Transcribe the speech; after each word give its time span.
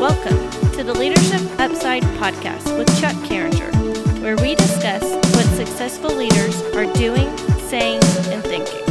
Welcome 0.00 0.50
to 0.72 0.84
the 0.84 0.92
Leadership 0.92 1.40
Upside 1.58 2.02
podcast 2.02 2.76
with 2.76 2.86
Chuck 3.00 3.14
Carringer, 3.24 3.72
where 4.20 4.36
we 4.36 4.54
discuss 4.54 5.02
what 5.34 5.46
successful 5.56 6.14
leaders 6.14 6.60
are 6.74 6.84
doing, 6.92 7.34
saying, 7.60 8.02
and 8.30 8.44
thinking. 8.44 8.82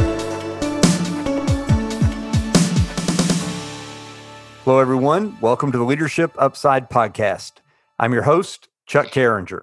Hello, 4.64 4.80
everyone. 4.80 5.38
Welcome 5.40 5.70
to 5.70 5.78
the 5.78 5.84
Leadership 5.84 6.34
Upside 6.38 6.90
podcast. 6.90 7.52
I'm 8.00 8.12
your 8.12 8.22
host, 8.22 8.68
Chuck 8.86 9.06
Carringer. 9.06 9.62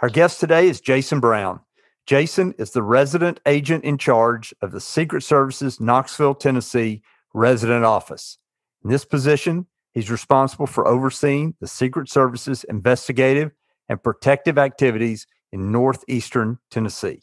Our 0.00 0.08
guest 0.08 0.40
today 0.40 0.68
is 0.68 0.80
Jason 0.80 1.20
Brown. 1.20 1.60
Jason 2.04 2.52
is 2.58 2.72
the 2.72 2.82
resident 2.82 3.38
agent 3.46 3.84
in 3.84 3.96
charge 3.96 4.52
of 4.60 4.72
the 4.72 4.80
Secret 4.80 5.22
Service's 5.22 5.80
Knoxville, 5.80 6.34
Tennessee 6.34 7.00
resident 7.32 7.84
office. 7.84 8.38
In 8.82 8.90
this 8.90 9.04
position, 9.04 9.66
he's 9.92 10.10
responsible 10.10 10.66
for 10.66 10.86
overseeing 10.86 11.54
the 11.60 11.66
Secret 11.66 12.08
Service's 12.08 12.64
investigative 12.64 13.50
and 13.88 14.02
protective 14.02 14.58
activities 14.58 15.26
in 15.52 15.72
northeastern 15.72 16.58
Tennessee. 16.70 17.20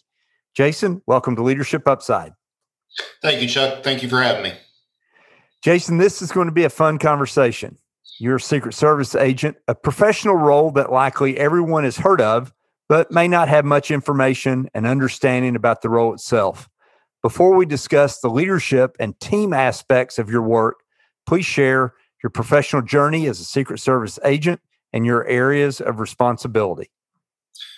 Jason, 0.56 1.02
welcome 1.06 1.36
to 1.36 1.44
Leadership 1.44 1.88
Upside. 1.88 2.34
Thank 3.22 3.42
you, 3.42 3.48
Chuck. 3.48 3.84
Thank 3.84 4.04
you 4.04 4.10
for 4.10 4.22
having 4.22 4.44
me. 4.44 4.54
Jason, 5.64 5.98
this 5.98 6.22
is 6.22 6.32
going 6.32 6.48
to 6.48 6.54
be 6.54 6.64
a 6.64 6.70
fun 6.70 6.98
conversation. 6.98 7.78
You're 8.20 8.38
a 8.38 8.42
Secret 8.42 8.74
Service 8.74 9.16
agent, 9.16 9.58
a 9.68 9.76
professional 9.76 10.36
role 10.36 10.72
that 10.72 10.92
likely 10.92 11.38
everyone 11.38 11.84
has 11.84 11.98
heard 11.98 12.22
of, 12.22 12.54
but 12.90 13.12
may 13.12 13.28
not 13.28 13.50
have 13.50 13.66
much 13.66 13.92
information 13.92 14.70
and 14.74 14.88
understanding 14.88 15.56
about 15.56 15.82
the 15.82 15.90
role 15.90 16.14
itself. 16.14 16.68
Before 17.22 17.56
we 17.56 17.66
discuss 17.66 18.20
the 18.20 18.30
leadership 18.30 18.96
and 19.00 19.20
team 19.20 19.54
aspects 19.54 20.18
of 20.18 20.30
your 20.30 20.42
work, 20.42 20.78
please 21.26 21.46
share 21.46 21.94
your 22.24 22.30
professional 22.30 22.82
journey 22.82 23.28
as 23.28 23.40
a 23.40 23.44
Secret 23.44 23.80
Service 23.80 24.20
agent 24.24 24.62
and 24.94 25.06
your 25.06 25.26
areas 25.28 25.82
of 25.82 26.00
responsibility. 26.00 26.90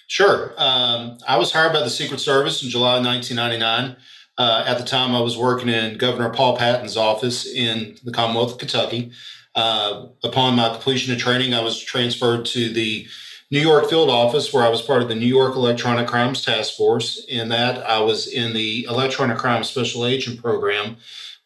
Sure. 0.08 0.54
Um, 0.58 1.18
I 1.28 1.38
was 1.38 1.52
hired 1.52 1.74
by 1.74 1.82
the 1.82 1.90
Secret 1.90 2.20
Service 2.20 2.64
in 2.64 2.70
July 2.70 3.00
1999. 3.00 3.96
Uh, 4.38 4.64
at 4.66 4.78
the 4.78 4.84
time, 4.84 5.14
I 5.14 5.20
was 5.20 5.38
working 5.38 5.70
in 5.70 5.98
Governor 5.98 6.30
Paul 6.30 6.58
Patton's 6.58 6.98
office 6.98 7.46
in 7.46 7.98
the 8.04 8.12
Commonwealth 8.12 8.54
of 8.54 8.58
Kentucky. 8.58 9.12
Uh, 9.54 10.08
upon 10.24 10.56
my 10.56 10.70
completion 10.70 11.14
of 11.14 11.20
training, 11.20 11.54
I 11.54 11.62
was 11.62 11.80
transferred 11.80 12.46
to 12.46 12.72
the 12.72 13.06
New 13.52 13.60
York 13.60 13.90
field 13.90 14.10
office 14.10 14.54
where 14.54 14.64
I 14.64 14.70
was 14.70 14.82
part 14.82 15.02
of 15.02 15.10
the 15.10 15.16
New 15.16 15.26
York 15.26 15.56
Electronic 15.56 16.08
Crimes 16.08 16.46
Task 16.46 16.76
Force. 16.76 17.26
In 17.28 17.50
that, 17.50 17.86
I 17.86 18.00
was 18.00 18.28
in 18.28 18.54
the 18.54 18.86
Electronic 18.86 19.38
Crime 19.38 19.64
Special 19.64 20.06
Agent 20.06 20.42
Program, 20.42 20.98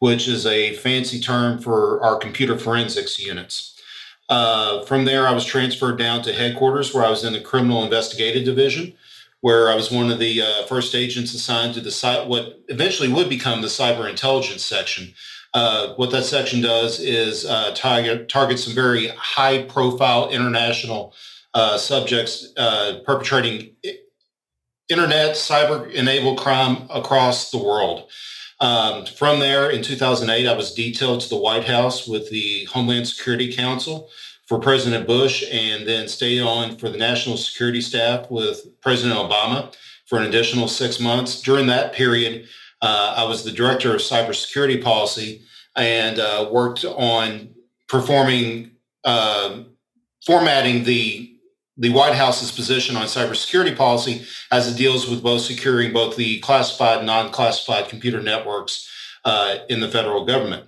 which 0.03 0.27
is 0.27 0.45
a 0.45 0.73
fancy 0.73 1.17
term 1.17 1.57
for 1.57 2.03
our 2.03 2.17
computer 2.17 2.57
forensics 2.57 3.17
units. 3.17 3.79
Uh, 4.27 4.83
from 4.83 5.05
there, 5.05 5.25
I 5.25 5.31
was 5.31 5.45
transferred 5.45 5.97
down 5.97 6.21
to 6.23 6.33
headquarters 6.33 6.93
where 6.93 7.05
I 7.05 7.09
was 7.09 7.23
in 7.23 7.31
the 7.31 7.39
Criminal 7.39 7.85
Investigative 7.85 8.43
Division, 8.43 8.95
where 9.39 9.69
I 9.69 9.75
was 9.75 9.91
one 9.91 10.11
of 10.11 10.19
the 10.19 10.41
uh, 10.41 10.65
first 10.65 10.93
agents 10.93 11.33
assigned 11.33 11.75
to 11.75 11.79
the 11.79 12.25
what 12.27 12.65
eventually 12.67 13.07
would 13.13 13.29
become 13.29 13.61
the 13.61 13.69
Cyber 13.69 14.09
Intelligence 14.09 14.65
Section. 14.65 15.13
Uh, 15.53 15.93
what 15.93 16.11
that 16.11 16.25
section 16.25 16.59
does 16.59 16.99
is 16.99 17.45
uh, 17.45 17.71
target, 17.73 18.27
target 18.27 18.59
some 18.59 18.73
very 18.73 19.07
high 19.15 19.63
profile 19.63 20.29
international 20.31 21.13
uh, 21.53 21.77
subjects 21.77 22.51
uh, 22.57 22.99
perpetrating 23.05 23.73
internet 24.89 25.37
cyber 25.37 25.89
enabled 25.93 26.39
crime 26.39 26.89
across 26.89 27.51
the 27.51 27.57
world. 27.57 28.09
Um, 28.59 29.05
from 29.05 29.39
there, 29.39 29.69
in 29.69 29.81
2008, 29.81 30.47
I 30.47 30.55
was 30.55 30.73
detailed 30.73 31.21
to 31.21 31.29
the 31.29 31.37
White 31.37 31.65
House 31.65 32.07
with 32.07 32.29
the 32.29 32.65
Homeland 32.65 33.07
Security 33.07 33.53
Council 33.53 34.09
for 34.47 34.59
President 34.59 35.07
Bush, 35.07 35.43
and 35.51 35.87
then 35.87 36.07
stayed 36.07 36.41
on 36.41 36.77
for 36.77 36.89
the 36.89 36.97
National 36.97 37.37
Security 37.37 37.81
Staff 37.81 38.29
with 38.29 38.79
President 38.81 39.17
Obama 39.17 39.73
for 40.05 40.17
an 40.17 40.25
additional 40.25 40.67
six 40.67 40.99
months. 40.99 41.41
During 41.41 41.67
that 41.67 41.93
period, 41.93 42.47
uh, 42.81 43.15
I 43.17 43.23
was 43.23 43.43
the 43.43 43.51
director 43.51 43.95
of 43.95 44.01
cybersecurity 44.01 44.83
policy 44.83 45.41
and 45.75 46.19
uh, 46.19 46.49
worked 46.51 46.85
on 46.85 47.49
performing, 47.87 48.71
uh, 49.05 49.63
formatting 50.25 50.83
the 50.83 51.32
the 51.77 51.89
White 51.89 52.13
House's 52.13 52.51
position 52.51 52.95
on 52.95 53.05
cybersecurity 53.05 53.75
policy 53.75 54.25
as 54.51 54.71
it 54.71 54.77
deals 54.77 55.09
with 55.09 55.23
both 55.23 55.41
securing 55.41 55.91
both 55.91 56.15
the 56.15 56.39
classified 56.39 56.99
and 56.99 57.07
non-classified 57.07 57.89
computer 57.89 58.21
networks 58.21 58.89
uh, 59.25 59.57
in 59.69 59.79
the 59.79 59.87
federal 59.87 60.25
government. 60.25 60.65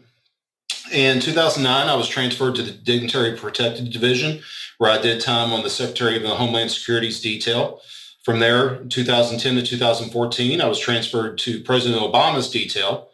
In 0.92 1.20
2009, 1.20 1.88
I 1.88 1.96
was 1.96 2.08
transferred 2.08 2.56
to 2.56 2.64
the 2.64 2.72
Dignitary 2.72 3.36
Protected 3.36 3.92
Division, 3.92 4.42
where 4.78 4.92
I 4.92 5.02
did 5.02 5.22
time 5.22 5.52
on 5.52 5.64
the 5.64 5.70
Secretary 5.70 6.16
of 6.16 6.24
the 6.24 6.36
Homeland 6.36 6.70
Security's 6.70 7.22
detail. 7.22 7.82
From 8.24 8.40
there, 8.40 8.84
2010 8.86 9.56
to 9.56 9.64
2014, 9.64 10.62
I 10.62 10.68
was 10.68 10.80
transferred 10.80 11.38
to 11.40 11.62
President 11.62 12.02
Obama's 12.02 12.50
detail, 12.50 13.10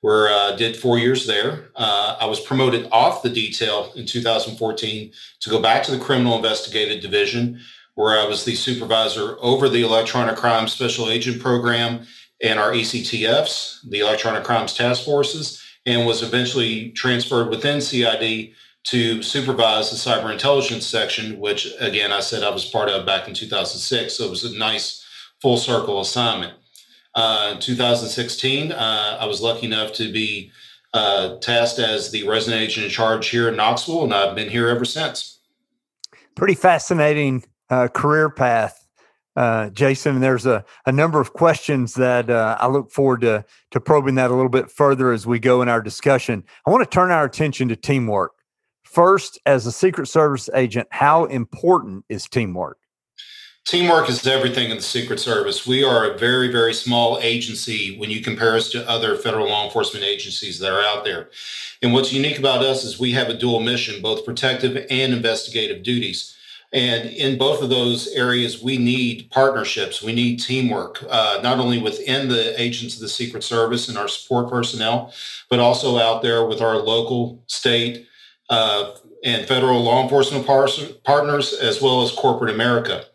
where 0.00 0.28
I 0.28 0.50
uh, 0.50 0.56
did 0.56 0.76
four 0.76 0.98
years 0.98 1.26
there. 1.26 1.70
Uh, 1.74 2.16
I 2.20 2.26
was 2.26 2.40
promoted 2.40 2.88
off 2.92 3.22
the 3.22 3.30
detail 3.30 3.92
in 3.96 4.06
2014 4.06 5.12
to 5.40 5.50
go 5.50 5.60
back 5.60 5.82
to 5.84 5.90
the 5.90 5.98
Criminal 5.98 6.36
Investigative 6.36 7.02
Division, 7.02 7.60
where 7.94 8.18
I 8.18 8.26
was 8.26 8.44
the 8.44 8.54
supervisor 8.54 9.36
over 9.40 9.68
the 9.68 9.82
Electronic 9.82 10.36
Crime 10.36 10.68
Special 10.68 11.08
Agent 11.08 11.40
Program 11.40 12.06
and 12.42 12.60
our 12.60 12.72
ECTFs, 12.72 13.88
the 13.88 14.00
Electronic 14.00 14.44
Crimes 14.44 14.74
Task 14.74 15.04
Forces, 15.04 15.62
and 15.86 16.06
was 16.06 16.22
eventually 16.22 16.90
transferred 16.90 17.48
within 17.48 17.80
CID 17.80 18.52
to 18.88 19.22
supervise 19.22 19.90
the 19.90 19.96
cyber 19.96 20.30
intelligence 20.30 20.86
section, 20.86 21.40
which 21.40 21.68
again, 21.80 22.12
I 22.12 22.20
said 22.20 22.44
I 22.44 22.50
was 22.50 22.64
part 22.64 22.88
of 22.88 23.06
back 23.06 23.26
in 23.26 23.34
2006. 23.34 24.14
So 24.14 24.24
it 24.24 24.30
was 24.30 24.44
a 24.44 24.56
nice 24.56 25.04
full 25.40 25.56
circle 25.56 26.00
assignment. 26.00 26.54
Uh, 27.16 27.58
2016, 27.60 28.72
uh, 28.72 29.16
I 29.18 29.24
was 29.24 29.40
lucky 29.40 29.64
enough 29.64 29.94
to 29.94 30.12
be 30.12 30.52
uh, 30.92 31.36
tasked 31.36 31.78
as 31.78 32.10
the 32.10 32.28
resident 32.28 32.62
agent 32.62 32.84
in 32.84 32.90
charge 32.90 33.30
here 33.30 33.48
in 33.48 33.56
Knoxville, 33.56 34.04
and 34.04 34.12
I've 34.12 34.36
been 34.36 34.50
here 34.50 34.68
ever 34.68 34.84
since. 34.84 35.38
Pretty 36.34 36.54
fascinating 36.54 37.42
uh, 37.70 37.88
career 37.88 38.28
path, 38.28 38.86
uh, 39.34 39.70
Jason. 39.70 40.16
And 40.16 40.22
there's 40.22 40.44
a, 40.44 40.62
a 40.84 40.92
number 40.92 41.18
of 41.18 41.32
questions 41.32 41.94
that 41.94 42.28
uh, 42.28 42.58
I 42.60 42.66
look 42.66 42.90
forward 42.90 43.22
to, 43.22 43.46
to 43.70 43.80
probing 43.80 44.16
that 44.16 44.30
a 44.30 44.34
little 44.34 44.50
bit 44.50 44.70
further 44.70 45.10
as 45.10 45.26
we 45.26 45.38
go 45.38 45.62
in 45.62 45.70
our 45.70 45.80
discussion. 45.80 46.44
I 46.66 46.70
want 46.70 46.84
to 46.84 46.94
turn 46.94 47.10
our 47.10 47.24
attention 47.24 47.68
to 47.70 47.76
teamwork. 47.76 48.32
First, 48.84 49.40
as 49.46 49.64
a 49.64 49.72
Secret 49.72 50.06
Service 50.06 50.50
agent, 50.54 50.88
how 50.90 51.24
important 51.24 52.04
is 52.10 52.28
teamwork? 52.28 52.78
Teamwork 53.66 54.08
is 54.08 54.24
everything 54.24 54.70
in 54.70 54.76
the 54.76 54.82
Secret 54.82 55.18
Service. 55.18 55.66
We 55.66 55.82
are 55.82 56.08
a 56.08 56.16
very, 56.16 56.52
very 56.52 56.72
small 56.72 57.18
agency 57.20 57.98
when 57.98 58.10
you 58.12 58.20
compare 58.20 58.54
us 58.54 58.70
to 58.70 58.88
other 58.88 59.16
federal 59.16 59.48
law 59.48 59.64
enforcement 59.64 60.04
agencies 60.04 60.60
that 60.60 60.72
are 60.72 60.82
out 60.82 61.04
there. 61.04 61.30
And 61.82 61.92
what's 61.92 62.12
unique 62.12 62.38
about 62.38 62.64
us 62.64 62.84
is 62.84 63.00
we 63.00 63.10
have 63.14 63.28
a 63.28 63.36
dual 63.36 63.58
mission, 63.58 64.00
both 64.00 64.24
protective 64.24 64.86
and 64.88 65.12
investigative 65.12 65.82
duties. 65.82 66.36
And 66.72 67.10
in 67.10 67.38
both 67.38 67.60
of 67.60 67.68
those 67.68 68.06
areas, 68.06 68.62
we 68.62 68.78
need 68.78 69.32
partnerships. 69.32 70.00
We 70.00 70.12
need 70.12 70.36
teamwork, 70.36 71.02
uh, 71.10 71.40
not 71.42 71.58
only 71.58 71.82
within 71.82 72.28
the 72.28 72.60
agents 72.60 72.94
of 72.94 73.00
the 73.00 73.08
Secret 73.08 73.42
Service 73.42 73.88
and 73.88 73.98
our 73.98 74.06
support 74.06 74.48
personnel, 74.48 75.12
but 75.50 75.58
also 75.58 75.98
out 75.98 76.22
there 76.22 76.46
with 76.46 76.60
our 76.60 76.76
local, 76.76 77.42
state, 77.48 78.06
uh, 78.48 78.92
and 79.24 79.44
federal 79.48 79.82
law 79.82 80.04
enforcement 80.04 80.46
par- 80.46 80.68
partners, 81.02 81.52
as 81.52 81.82
well 81.82 82.02
as 82.02 82.12
corporate 82.12 82.54
America 82.54 83.06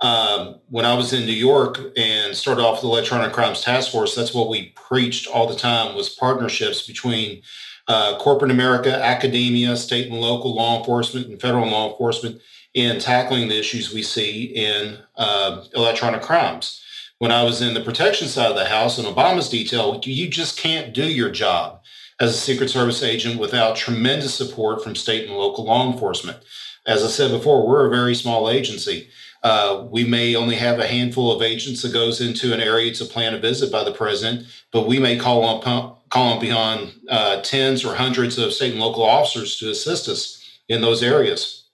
um, 0.00 0.60
when 0.68 0.84
I 0.84 0.94
was 0.94 1.12
in 1.12 1.24
New 1.24 1.32
York 1.32 1.78
and 1.96 2.36
started 2.36 2.62
off 2.62 2.82
the 2.82 2.86
Electronic 2.86 3.32
Crimes 3.32 3.62
Task 3.62 3.90
Force, 3.90 4.14
that's 4.14 4.34
what 4.34 4.48
we 4.48 4.72
preached 4.76 5.26
all 5.26 5.46
the 5.46 5.56
time 5.56 5.94
was 5.94 6.10
partnerships 6.10 6.86
between 6.86 7.42
uh, 7.88 8.18
corporate 8.18 8.50
America, 8.50 8.92
academia, 8.92 9.76
state 9.76 10.10
and 10.10 10.20
local 10.20 10.54
law 10.54 10.78
enforcement, 10.78 11.28
and 11.28 11.40
federal 11.40 11.68
law 11.68 11.90
enforcement 11.90 12.40
in 12.74 13.00
tackling 13.00 13.48
the 13.48 13.58
issues 13.58 13.94
we 13.94 14.02
see 14.02 14.44
in 14.44 14.98
uh, 15.16 15.64
electronic 15.74 16.20
crimes. 16.20 16.82
When 17.18 17.32
I 17.32 17.42
was 17.44 17.62
in 17.62 17.72
the 17.72 17.80
protection 17.80 18.28
side 18.28 18.50
of 18.50 18.56
the 18.56 18.66
house 18.66 18.98
in 18.98 19.06
Obama's 19.06 19.48
detail, 19.48 19.98
you 20.04 20.28
just 20.28 20.58
can't 20.58 20.92
do 20.92 21.04
your 21.04 21.30
job 21.30 21.80
as 22.20 22.34
a 22.34 22.38
Secret 22.38 22.68
Service 22.68 23.02
agent 23.02 23.40
without 23.40 23.76
tremendous 23.76 24.34
support 24.34 24.84
from 24.84 24.94
state 24.94 25.26
and 25.26 25.36
local 25.36 25.64
law 25.64 25.90
enforcement. 25.90 26.38
As 26.86 27.02
I 27.02 27.08
said 27.08 27.30
before, 27.30 27.66
we're 27.66 27.86
a 27.86 27.90
very 27.90 28.14
small 28.14 28.50
agency. 28.50 29.08
Uh, 29.46 29.86
we 29.92 30.02
may 30.02 30.34
only 30.34 30.56
have 30.56 30.80
a 30.80 30.86
handful 30.88 31.30
of 31.30 31.40
agents 31.40 31.80
that 31.80 31.92
goes 31.92 32.20
into 32.20 32.52
an 32.52 32.60
area 32.60 32.92
to 32.92 33.04
plan 33.04 33.32
a 33.32 33.38
visit 33.38 33.70
by 33.70 33.84
the 33.84 33.92
president, 33.92 34.44
but 34.72 34.88
we 34.88 34.98
may 34.98 35.16
call 35.16 35.44
on 35.44 35.62
call 35.62 36.32
on 36.32 36.40
beyond 36.40 36.92
uh, 37.08 37.40
tens 37.42 37.84
or 37.84 37.94
hundreds 37.94 38.38
of 38.38 38.52
state 38.52 38.72
and 38.72 38.80
local 38.80 39.04
officers 39.04 39.56
to 39.56 39.70
assist 39.70 40.08
us 40.08 40.42
in 40.68 40.80
those 40.80 41.00
areas. 41.00 41.68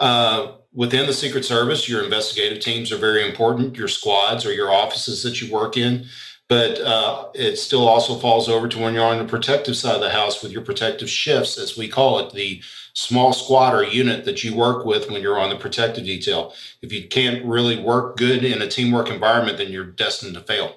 Uh, 0.00 0.54
within 0.72 1.06
the 1.06 1.12
Secret 1.12 1.44
Service, 1.44 1.88
your 1.88 2.02
investigative 2.02 2.58
teams 2.58 2.90
are 2.90 2.98
very 2.98 3.24
important. 3.24 3.76
Your 3.76 3.86
squads 3.86 4.44
or 4.44 4.52
your 4.52 4.72
offices 4.72 5.22
that 5.22 5.40
you 5.40 5.52
work 5.52 5.76
in, 5.76 6.06
but 6.48 6.80
uh, 6.80 7.28
it 7.34 7.56
still 7.56 7.88
also 7.88 8.16
falls 8.16 8.48
over 8.48 8.68
to 8.68 8.78
when 8.78 8.94
you're 8.94 9.04
on 9.04 9.18
the 9.18 9.24
protective 9.24 9.76
side 9.76 9.94
of 9.94 10.00
the 10.02 10.10
house 10.10 10.42
with 10.42 10.52
your 10.52 10.62
protective 10.62 11.08
shifts, 11.08 11.56
as 11.56 11.76
we 11.76 11.88
call 11.88 12.18
it, 12.18 12.34
the 12.34 12.62
small 12.92 13.32
squad 13.32 13.74
or 13.74 13.84
unit 13.84 14.24
that 14.24 14.44
you 14.44 14.54
work 14.54 14.84
with 14.84 15.10
when 15.10 15.22
you're 15.22 15.38
on 15.38 15.50
the 15.50 15.56
protective 15.56 16.04
detail. 16.04 16.52
If 16.82 16.92
you 16.92 17.08
can't 17.08 17.44
really 17.44 17.80
work 17.80 18.16
good 18.16 18.44
in 18.44 18.60
a 18.60 18.68
teamwork 18.68 19.10
environment, 19.10 19.58
then 19.58 19.72
you're 19.72 19.84
destined 19.84 20.34
to 20.34 20.40
fail. 20.40 20.76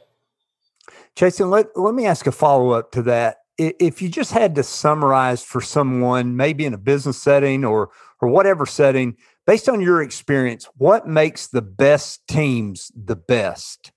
Jason, 1.16 1.50
let, 1.50 1.68
let 1.76 1.94
me 1.94 2.06
ask 2.06 2.28
a 2.28 2.32
follow 2.32 2.72
up 2.72 2.92
to 2.92 3.02
that. 3.04 3.38
If 3.58 4.02
you 4.02 4.10
just 4.10 4.32
had 4.32 4.56
to 4.56 4.64
summarize 4.64 5.44
for 5.44 5.62
someone, 5.62 6.36
maybe 6.36 6.66
in 6.66 6.76
a 6.76 6.78
business 6.78 7.22
setting 7.22 7.66
or 7.66 7.90
or 8.22 8.30
whatever 8.30 8.66
setting, 8.66 9.16
based 9.46 9.70
on 9.70 9.82
your 9.82 10.02
experience, 10.02 10.68
what 10.78 11.08
makes 11.08 11.48
the 11.48 11.62
best 11.62 12.28
teams 12.28 12.92
the 12.96 13.16
best? 13.16 13.92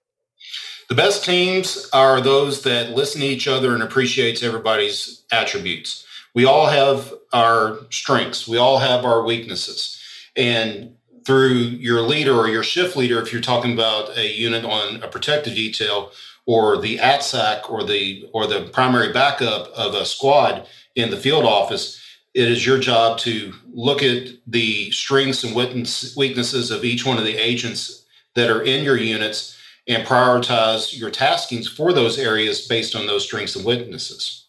The 0.90 0.96
best 0.96 1.24
teams 1.24 1.88
are 1.92 2.20
those 2.20 2.62
that 2.62 2.90
listen 2.90 3.20
to 3.20 3.26
each 3.28 3.46
other 3.46 3.74
and 3.74 3.82
appreciates 3.82 4.42
everybody's 4.42 5.22
attributes. 5.30 6.04
We 6.34 6.44
all 6.44 6.66
have 6.66 7.14
our 7.32 7.78
strengths, 7.90 8.48
we 8.48 8.58
all 8.58 8.78
have 8.78 9.04
our 9.04 9.22
weaknesses. 9.22 10.02
And 10.36 10.96
through 11.24 11.52
your 11.52 12.02
leader 12.02 12.34
or 12.34 12.48
your 12.48 12.64
shift 12.64 12.96
leader, 12.96 13.22
if 13.22 13.32
you're 13.32 13.40
talking 13.40 13.72
about 13.72 14.18
a 14.18 14.34
unit 14.34 14.64
on 14.64 15.00
a 15.00 15.06
protective 15.06 15.54
detail 15.54 16.10
or 16.44 16.76
the 16.76 16.98
ATSAIC 16.98 17.70
or 17.70 17.84
the 17.84 18.28
or 18.34 18.48
the 18.48 18.62
primary 18.72 19.12
backup 19.12 19.68
of 19.68 19.94
a 19.94 20.04
squad 20.04 20.66
in 20.96 21.10
the 21.10 21.16
field 21.16 21.44
office, 21.44 22.02
it 22.34 22.48
is 22.48 22.66
your 22.66 22.80
job 22.80 23.16
to 23.18 23.54
look 23.72 24.02
at 24.02 24.26
the 24.44 24.90
strengths 24.90 25.44
and 25.44 25.54
weaknesses 25.54 26.72
of 26.72 26.84
each 26.84 27.06
one 27.06 27.16
of 27.16 27.24
the 27.24 27.36
agents 27.36 28.04
that 28.34 28.50
are 28.50 28.62
in 28.62 28.82
your 28.82 28.96
units 28.96 29.56
and 29.90 30.06
prioritize 30.06 30.96
your 30.96 31.10
taskings 31.10 31.68
for 31.68 31.92
those 31.92 32.18
areas 32.18 32.66
based 32.66 32.94
on 32.94 33.06
those 33.06 33.24
strengths 33.24 33.56
and 33.56 33.64
weaknesses. 33.64 34.46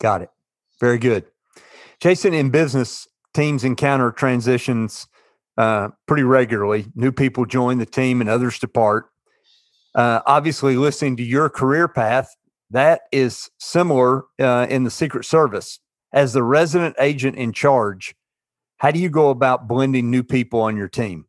Got 0.00 0.22
it. 0.22 0.30
Very 0.80 0.98
good. 0.98 1.24
Jason, 2.00 2.34
in 2.34 2.50
business, 2.50 3.06
teams 3.32 3.62
encounter 3.62 4.10
transitions 4.10 5.06
uh, 5.56 5.90
pretty 6.06 6.24
regularly. 6.24 6.86
New 6.94 7.12
people 7.12 7.44
join 7.44 7.78
the 7.78 7.86
team 7.86 8.20
and 8.20 8.28
others 8.28 8.58
depart. 8.58 9.06
Uh, 9.94 10.20
obviously, 10.26 10.76
listening 10.76 11.16
to 11.18 11.22
your 11.22 11.48
career 11.48 11.86
path, 11.86 12.34
that 12.70 13.02
is 13.12 13.50
similar 13.58 14.24
uh, 14.40 14.66
in 14.68 14.84
the 14.84 14.90
Secret 14.90 15.24
Service. 15.24 15.80
As 16.12 16.32
the 16.32 16.42
resident 16.42 16.96
agent 16.98 17.36
in 17.36 17.52
charge, 17.52 18.14
how 18.78 18.90
do 18.90 18.98
you 18.98 19.08
go 19.08 19.30
about 19.30 19.68
blending 19.68 20.10
new 20.10 20.22
people 20.22 20.60
on 20.60 20.76
your 20.76 20.88
team? 20.88 21.26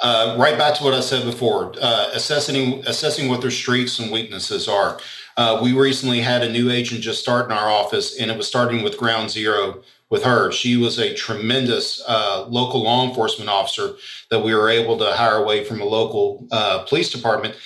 Uh, 0.00 0.36
right 0.38 0.56
back 0.56 0.76
to 0.76 0.84
what 0.84 0.94
I 0.94 1.00
said 1.00 1.24
before, 1.24 1.74
uh, 1.82 2.10
assessing 2.12 2.86
assessing 2.86 3.28
what 3.28 3.40
their 3.40 3.50
strengths 3.50 3.98
and 3.98 4.12
weaknesses 4.12 4.68
are. 4.68 4.98
Uh, 5.36 5.60
we 5.62 5.72
recently 5.72 6.20
had 6.20 6.42
a 6.42 6.50
new 6.50 6.70
agent 6.70 7.00
just 7.00 7.20
start 7.20 7.46
in 7.46 7.52
our 7.52 7.68
office, 7.68 8.16
and 8.18 8.30
it 8.30 8.36
was 8.36 8.46
starting 8.46 8.82
with 8.82 8.96
ground 8.96 9.30
zero 9.30 9.82
with 10.10 10.22
her. 10.22 10.52
She 10.52 10.76
was 10.76 10.98
a 10.98 11.14
tremendous 11.14 12.02
uh, 12.06 12.46
local 12.48 12.82
law 12.82 13.08
enforcement 13.08 13.50
officer 13.50 13.94
that 14.30 14.42
we 14.42 14.54
were 14.54 14.68
able 14.68 14.98
to 14.98 15.12
hire 15.12 15.36
away 15.36 15.64
from 15.64 15.80
a 15.80 15.84
local 15.84 16.46
uh, 16.52 16.84
police 16.84 17.10
department. 17.10 17.56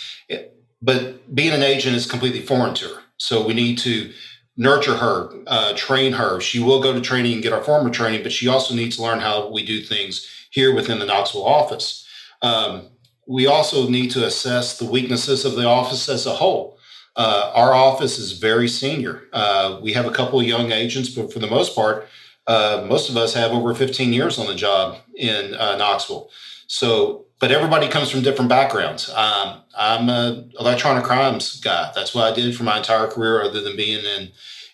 But 0.80 1.34
being 1.34 1.52
an 1.52 1.62
agent 1.62 1.94
is 1.96 2.06
completely 2.06 2.40
foreign 2.40 2.74
to 2.74 2.88
her, 2.88 3.02
so 3.18 3.46
we 3.46 3.54
need 3.54 3.78
to 3.78 4.10
nurture 4.56 4.96
her, 4.96 5.30
uh, 5.46 5.74
train 5.74 6.12
her. 6.14 6.40
She 6.40 6.60
will 6.60 6.82
go 6.82 6.92
to 6.92 7.00
training 7.00 7.34
and 7.34 7.42
get 7.42 7.52
our 7.52 7.62
former 7.62 7.90
training, 7.90 8.22
but 8.22 8.32
she 8.32 8.48
also 8.48 8.74
needs 8.74 8.96
to 8.96 9.02
learn 9.02 9.20
how 9.20 9.48
we 9.48 9.64
do 9.64 9.80
things 9.82 10.26
here 10.50 10.74
within 10.74 10.98
the 10.98 11.06
Knoxville 11.06 11.46
office. 11.46 12.06
Um, 12.42 12.88
we 13.26 13.46
also 13.46 13.88
need 13.88 14.10
to 14.12 14.26
assess 14.26 14.78
the 14.78 14.84
weaknesses 14.84 15.44
of 15.44 15.54
the 15.54 15.66
office 15.66 16.08
as 16.08 16.26
a 16.26 16.34
whole. 16.34 16.78
Uh, 17.14 17.52
our 17.54 17.72
office 17.74 18.18
is 18.18 18.32
very 18.32 18.68
senior. 18.68 19.22
Uh, 19.32 19.78
we 19.82 19.92
have 19.92 20.06
a 20.06 20.10
couple 20.10 20.40
of 20.40 20.46
young 20.46 20.72
agents, 20.72 21.10
but 21.10 21.32
for 21.32 21.38
the 21.38 21.46
most 21.46 21.74
part, 21.74 22.08
uh, 22.46 22.84
most 22.88 23.08
of 23.08 23.16
us 23.16 23.34
have 23.34 23.52
over 23.52 23.74
15 23.74 24.12
years 24.12 24.38
on 24.38 24.46
the 24.46 24.54
job 24.54 24.98
in 25.16 25.54
uh, 25.54 25.76
Knoxville. 25.76 26.30
So, 26.66 27.26
but 27.38 27.52
everybody 27.52 27.88
comes 27.88 28.10
from 28.10 28.22
different 28.22 28.48
backgrounds. 28.48 29.10
Um, 29.10 29.62
I'm 29.76 30.08
an 30.08 30.52
electronic 30.58 31.04
crimes 31.04 31.60
guy. 31.60 31.92
That's 31.94 32.14
what 32.14 32.32
I 32.32 32.34
did 32.34 32.56
for 32.56 32.64
my 32.64 32.78
entire 32.78 33.06
career, 33.06 33.42
other 33.42 33.60
than 33.60 33.76
being 33.76 34.04
in 34.04 34.30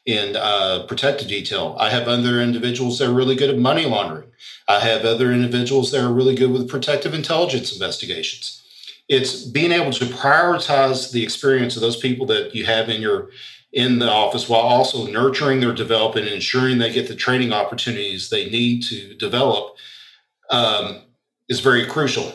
in 0.09 0.37
uh, 0.37 0.87
detail. 0.87 1.77
I 1.79 1.91
have 1.91 2.09
other 2.09 2.41
individuals 2.41 2.99
that 2.99 3.11
are 3.11 3.13
really 3.13 3.37
good 3.37 3.51
at 3.51 3.59
money 3.59 3.85
laundering. 3.85 4.31
I 4.67 4.81
have 4.81 5.05
other 5.05 5.31
individuals 5.33 5.91
that 5.91 6.03
are 6.03 6.11
really 6.11 6.35
good 6.35 6.51
with 6.51 6.67
protective 6.67 7.13
intelligence 7.13 7.75
investigations. 7.75 8.63
It's 9.11 9.45
being 9.45 9.71
able 9.71 9.93
to 9.93 10.07
prioritize 10.07 11.13
the 11.13 11.23
experience 11.23 11.77
of 11.77 11.83
those 11.83 11.99
people 11.99 12.25
that 12.27 12.55
you 12.55 12.65
have 12.65 12.89
in 12.89 13.03
your 13.03 13.29
in 13.75 13.99
the 13.99 14.11
office 14.11 14.49
while 14.49 14.63
also 14.63 15.07
nurturing 15.09 15.61
their 15.61 15.75
development 15.75 16.27
and 16.27 16.37
ensuring 16.37 16.79
they 16.79 16.91
get 16.91 17.07
the 17.07 17.15
training 17.15 17.53
opportunities 17.53 18.31
they 18.31 18.49
need 18.49 18.83
to 18.83 19.15
develop 19.17 19.77
um, 20.49 21.03
is 21.51 21.61
very 21.61 21.85
crucial. 21.85 22.33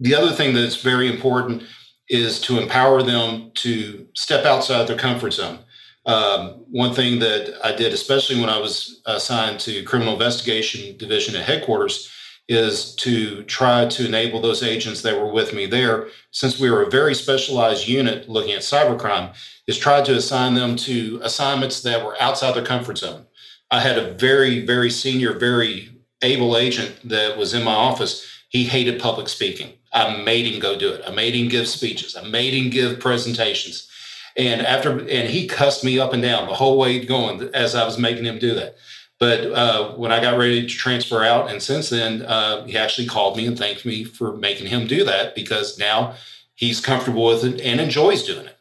The 0.00 0.14
other 0.14 0.32
thing 0.32 0.54
that's 0.54 0.82
very 0.82 1.10
important 1.10 1.62
is 2.10 2.42
to 2.42 2.60
empower 2.60 3.02
them 3.02 3.52
to 3.54 4.06
step 4.14 4.44
outside 4.44 4.86
their 4.86 4.98
comfort 4.98 5.32
zone. 5.32 5.60
Um, 6.06 6.64
one 6.70 6.94
thing 6.94 7.18
that 7.18 7.58
I 7.64 7.74
did, 7.74 7.92
especially 7.92 8.40
when 8.40 8.48
I 8.48 8.58
was 8.58 9.02
assigned 9.06 9.58
to 9.60 9.82
criminal 9.82 10.14
investigation 10.14 10.96
division 10.96 11.34
at 11.34 11.44
headquarters, 11.44 12.12
is 12.48 12.94
to 12.94 13.42
try 13.44 13.86
to 13.86 14.06
enable 14.06 14.40
those 14.40 14.62
agents 14.62 15.02
that 15.02 15.18
were 15.18 15.32
with 15.32 15.52
me 15.52 15.66
there, 15.66 16.08
since 16.30 16.60
we 16.60 16.70
were 16.70 16.84
a 16.84 16.90
very 16.90 17.14
specialized 17.14 17.88
unit 17.88 18.28
looking 18.28 18.52
at 18.52 18.60
cybercrime, 18.60 19.34
is 19.66 19.76
try 19.76 20.00
to 20.00 20.14
assign 20.14 20.54
them 20.54 20.76
to 20.76 21.18
assignments 21.24 21.82
that 21.82 22.04
were 22.04 22.20
outside 22.22 22.54
their 22.54 22.64
comfort 22.64 22.98
zone. 22.98 23.26
I 23.72 23.80
had 23.80 23.98
a 23.98 24.12
very, 24.12 24.64
very 24.64 24.90
senior, 24.90 25.32
very 25.32 25.90
able 26.22 26.56
agent 26.56 26.96
that 27.02 27.36
was 27.36 27.52
in 27.52 27.64
my 27.64 27.74
office. 27.74 28.24
He 28.48 28.64
hated 28.64 29.02
public 29.02 29.28
speaking. 29.28 29.72
I 29.92 30.22
made 30.22 30.46
him 30.46 30.60
go 30.60 30.78
do 30.78 30.92
it. 30.92 31.02
I 31.04 31.10
made 31.10 31.34
him 31.34 31.48
give 31.48 31.66
speeches. 31.66 32.14
I 32.14 32.28
made 32.28 32.54
him 32.54 32.70
give 32.70 33.00
presentations. 33.00 33.90
And 34.36 34.60
after, 34.60 34.98
and 34.98 35.28
he 35.28 35.46
cussed 35.46 35.82
me 35.82 35.98
up 35.98 36.12
and 36.12 36.22
down 36.22 36.46
the 36.46 36.54
whole 36.54 36.78
way 36.78 37.04
going 37.04 37.48
as 37.54 37.74
I 37.74 37.84
was 37.84 37.98
making 37.98 38.24
him 38.24 38.38
do 38.38 38.54
that. 38.54 38.76
But 39.18 39.50
uh, 39.52 39.92
when 39.92 40.12
I 40.12 40.20
got 40.20 40.38
ready 40.38 40.62
to 40.62 40.68
transfer 40.68 41.24
out, 41.24 41.50
and 41.50 41.62
since 41.62 41.88
then, 41.88 42.22
uh, 42.22 42.66
he 42.66 42.76
actually 42.76 43.06
called 43.06 43.36
me 43.36 43.46
and 43.46 43.58
thanked 43.58 43.86
me 43.86 44.04
for 44.04 44.36
making 44.36 44.66
him 44.66 44.86
do 44.86 45.04
that 45.04 45.34
because 45.34 45.78
now 45.78 46.14
he's 46.54 46.80
comfortable 46.80 47.24
with 47.26 47.44
it 47.44 47.60
and 47.62 47.80
enjoys 47.80 48.24
doing 48.24 48.46
it. 48.46 48.58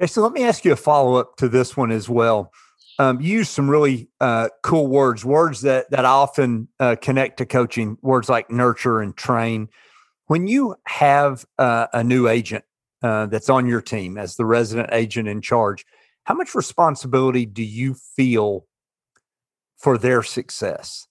Jason, 0.00 0.22
let 0.22 0.32
me 0.32 0.44
ask 0.44 0.64
you 0.64 0.72
a 0.72 0.76
follow 0.76 1.16
up 1.16 1.36
to 1.36 1.48
this 1.48 1.76
one 1.76 1.90
as 1.90 2.08
well. 2.08 2.52
Um, 2.98 3.20
you 3.20 3.38
use 3.38 3.50
some 3.50 3.68
really 3.68 4.08
uh, 4.20 4.48
cool 4.62 4.86
words, 4.86 5.24
words 5.24 5.60
that 5.62 5.90
that 5.90 6.04
I 6.04 6.10
often 6.10 6.68
uh, 6.80 6.96
connect 7.00 7.38
to 7.38 7.46
coaching, 7.46 7.98
words 8.00 8.28
like 8.28 8.50
nurture 8.50 9.00
and 9.00 9.14
train. 9.14 9.68
When 10.26 10.46
you 10.46 10.76
have 10.86 11.44
uh, 11.58 11.88
a 11.92 12.02
new 12.02 12.28
agent 12.28 12.64
uh, 13.02 13.26
that's 13.26 13.50
on 13.50 13.66
your 13.66 13.80
team 13.80 14.16
as 14.18 14.36
the 14.36 14.44
resident 14.44 14.88
agent 14.92 15.28
in 15.28 15.40
charge, 15.40 15.84
how 16.24 16.34
much 16.34 16.54
responsibility 16.54 17.46
do 17.46 17.62
you 17.62 17.94
feel 17.94 18.66
for 19.78 19.98
their 19.98 20.22
success? 20.22 21.06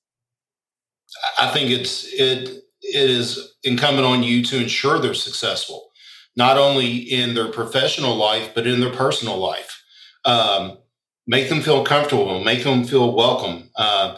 I 1.39 1.49
think 1.51 1.69
it's 1.69 2.05
it 2.13 2.49
it 2.81 3.09
is 3.09 3.55
incumbent 3.63 4.05
on 4.05 4.23
you 4.23 4.43
to 4.45 4.61
ensure 4.61 4.99
they're 4.99 5.13
successful, 5.13 5.91
not 6.35 6.57
only 6.57 6.97
in 6.97 7.33
their 7.35 7.51
professional 7.51 8.15
life 8.15 8.51
but 8.53 8.67
in 8.67 8.79
their 8.79 8.93
personal 8.93 9.37
life. 9.37 9.81
Um, 10.25 10.79
make 11.27 11.49
them 11.49 11.61
feel 11.61 11.83
comfortable, 11.83 12.43
make 12.43 12.63
them 12.63 12.83
feel 12.83 13.15
welcome. 13.15 13.69
Uh, 13.75 14.17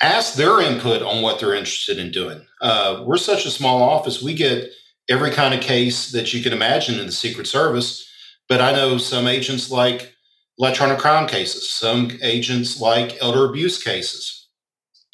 ask 0.00 0.34
their 0.34 0.60
input 0.60 1.02
on 1.02 1.22
what 1.22 1.38
they're 1.38 1.54
interested 1.54 1.98
in 1.98 2.10
doing. 2.10 2.40
Uh, 2.60 3.04
we're 3.06 3.18
such 3.18 3.46
a 3.46 3.50
small 3.50 3.82
office; 3.82 4.22
we 4.22 4.34
get 4.34 4.70
every 5.08 5.30
kind 5.30 5.54
of 5.54 5.60
case 5.60 6.10
that 6.12 6.32
you 6.34 6.42
can 6.42 6.52
imagine 6.52 6.98
in 6.98 7.06
the 7.06 7.12
Secret 7.12 7.46
Service. 7.46 8.08
But 8.48 8.60
I 8.60 8.72
know 8.72 8.98
some 8.98 9.26
agents 9.26 9.70
like 9.70 10.14
electronic 10.58 10.98
crime 10.98 11.26
cases, 11.26 11.70
some 11.70 12.10
agents 12.22 12.80
like 12.80 13.20
elder 13.20 13.44
abuse 13.44 13.82
cases, 13.82 14.48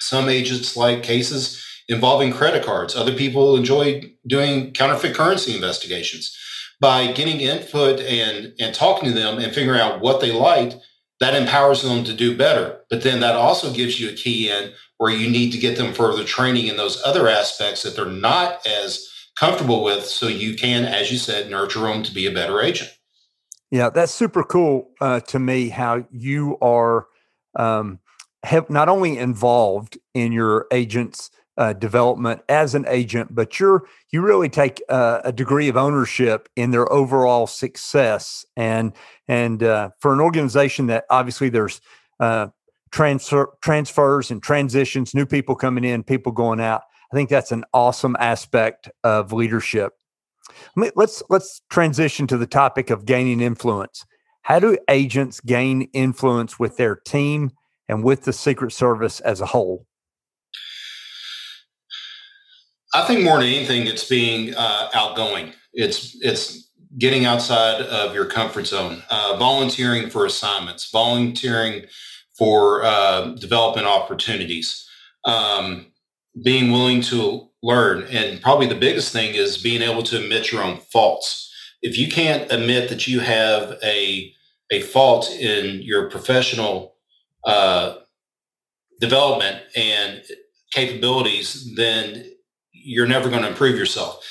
some 0.01 0.29
agents 0.29 0.77
like 0.77 1.03
cases 1.03 1.65
involving 1.89 2.33
credit 2.33 2.65
cards. 2.65 2.95
Other 2.95 3.15
people 3.15 3.57
enjoy 3.57 4.03
doing 4.27 4.73
counterfeit 4.73 5.15
currency 5.15 5.55
investigations. 5.55 6.37
By 6.81 7.13
getting 7.13 7.41
input 7.41 8.01
and, 8.01 8.55
and 8.59 8.75
talking 8.75 9.09
to 9.09 9.15
them 9.15 9.39
and 9.39 9.55
figuring 9.55 9.81
out 9.81 10.01
what 10.01 10.21
they 10.21 10.33
like, 10.33 10.73
that 11.21 11.41
empowers 11.41 11.83
them 11.83 12.03
to 12.05 12.13
do 12.13 12.37
better. 12.37 12.81
But 12.91 13.03
then 13.03 13.21
that 13.21 13.37
also 13.37 13.73
gives 13.73 14.01
you 14.01 14.11
a 14.11 14.15
key 14.15 14.51
in 14.51 14.73
where 14.99 15.13
you 15.13 15.31
need 15.31 15.53
to 15.53 15.59
get 15.59 15.77
them 15.77 15.95
further 15.95 16.25
training 16.25 16.67
in 16.67 16.77
those 16.77 17.01
other 17.05 17.29
aspects 17.29 17.83
that 17.83 17.95
they're 17.95 18.07
not 18.07 18.67
as 18.67 19.09
comfortable 19.43 19.83
with 19.83 20.07
so 20.07 20.29
you 20.29 20.55
can, 20.55 20.85
as 20.85 21.11
you 21.11 21.19
said, 21.19 21.51
nurture 21.51 21.81
them 21.81 22.01
to 22.05 22.15
be 22.15 22.27
a 22.27 22.31
better 22.31 22.61
agent. 22.61 22.89
Yeah, 23.73 23.91
that's 23.91 24.15
super 24.15 24.45
cool 24.45 24.91
uh, 25.01 25.19
to 25.19 25.41
me 25.41 25.69
how 25.69 26.07
you 26.13 26.57
are 26.63 27.09
um, 27.59 27.99
have 28.45 28.71
not 28.71 28.89
only 28.89 29.19
involved 29.19 29.99
in 30.15 30.31
your 30.31 30.69
agents 30.71 31.33
uh, 31.57 31.73
development 31.73 32.43
as 32.49 32.77
an 32.77 32.85
agent, 32.87 33.35
but 33.35 33.59
you're 33.59 33.83
you 34.13 34.21
really 34.21 34.49
take 34.49 34.81
uh, 34.89 35.23
a 35.25 35.33
degree 35.33 35.69
of 35.69 35.77
ownership 35.77 36.49
in 36.55 36.71
their 36.71 36.91
overall 36.93 37.49
success. 37.49 38.47
And 38.57 38.93
and 39.27 39.61
uh, 39.65 39.91
for 39.99 40.13
an 40.13 40.21
organization 40.21 40.87
that 40.87 41.05
obviously 41.11 41.49
there's 41.49 41.81
uh, 42.21 42.47
transfer 42.93 43.49
transfers 43.61 44.31
and 44.31 44.41
transitions, 44.41 45.15
new 45.15 45.27
people 45.27 45.57
coming 45.57 45.83
in, 45.83 46.05
people 46.05 46.31
going 46.31 46.61
out. 46.61 46.83
I 47.13 47.17
think 47.17 47.29
that's 47.29 47.53
an 47.53 47.65
awesome 47.75 48.17
aspect 48.19 48.91
of 49.05 49.33
leadership. 49.33 49.93
Let's 50.77 51.23
let's 51.29 51.61
transition 51.69 52.27
to 52.29 52.39
the 52.39 52.47
topic 52.47 52.91
of 52.91 53.05
gaining 53.05 53.41
influence. 53.41 54.07
How 54.43 54.59
do 54.59 54.79
agents 54.89 55.41
gain 55.41 55.83
influence 55.93 56.59
with 56.59 56.77
their 56.79 56.97
team 56.97 57.51
and 57.89 58.03
with 58.03 58.25
the 58.25 58.33
Secret 58.33 58.73
Service 58.73 59.21
as 59.21 59.41
a 59.41 59.47
whole? 59.47 59.87
I 62.95 63.03
think 63.07 63.23
more 63.23 63.39
than 63.39 63.49
anything, 63.49 63.87
it's 63.87 64.09
being 64.09 64.55
uh, 64.55 64.89
outgoing. 64.95 65.53
It's 65.73 66.17
it's 66.23 66.71
getting 66.99 67.25
outside 67.27 67.83
of 67.83 68.15
your 68.15 68.27
comfort 68.27 68.67
zone, 68.67 69.03
uh, 69.11 69.37
volunteering 69.39 70.11
for 70.11 70.27
assignments, 70.27 70.91
volunteering 70.91 71.85
for 72.37 72.83
uh, 72.85 73.33
development 73.35 73.87
opportunities, 73.87 74.89
um, 75.25 75.92
being 76.43 76.73
willing 76.73 77.03
to 77.03 77.49
learn, 77.63 78.05
and 78.05 78.41
probably 78.41 78.67
the 78.67 78.75
biggest 78.75 79.13
thing 79.13 79.35
is 79.35 79.59
being 79.59 79.83
able 79.83 80.03
to 80.05 80.23
admit 80.23 80.51
your 80.51 80.63
own 80.63 80.79
faults. 80.79 81.51
If 81.83 81.99
you 81.99 82.09
can't 82.09 82.51
admit 82.51 82.89
that 82.89 83.07
you 83.07 83.21
have 83.21 83.79
a 83.83 84.35
a 84.71 84.81
fault 84.81 85.31
in 85.31 85.83
your 85.83 86.09
professional 86.09 86.95
uh, 87.45 87.97
development 89.01 89.63
and 89.77 90.23
capabilities, 90.73 91.75
then 91.75 92.32
you're 92.83 93.07
never 93.07 93.29
going 93.29 93.43
to 93.43 93.49
improve 93.49 93.77
yourself. 93.77 94.25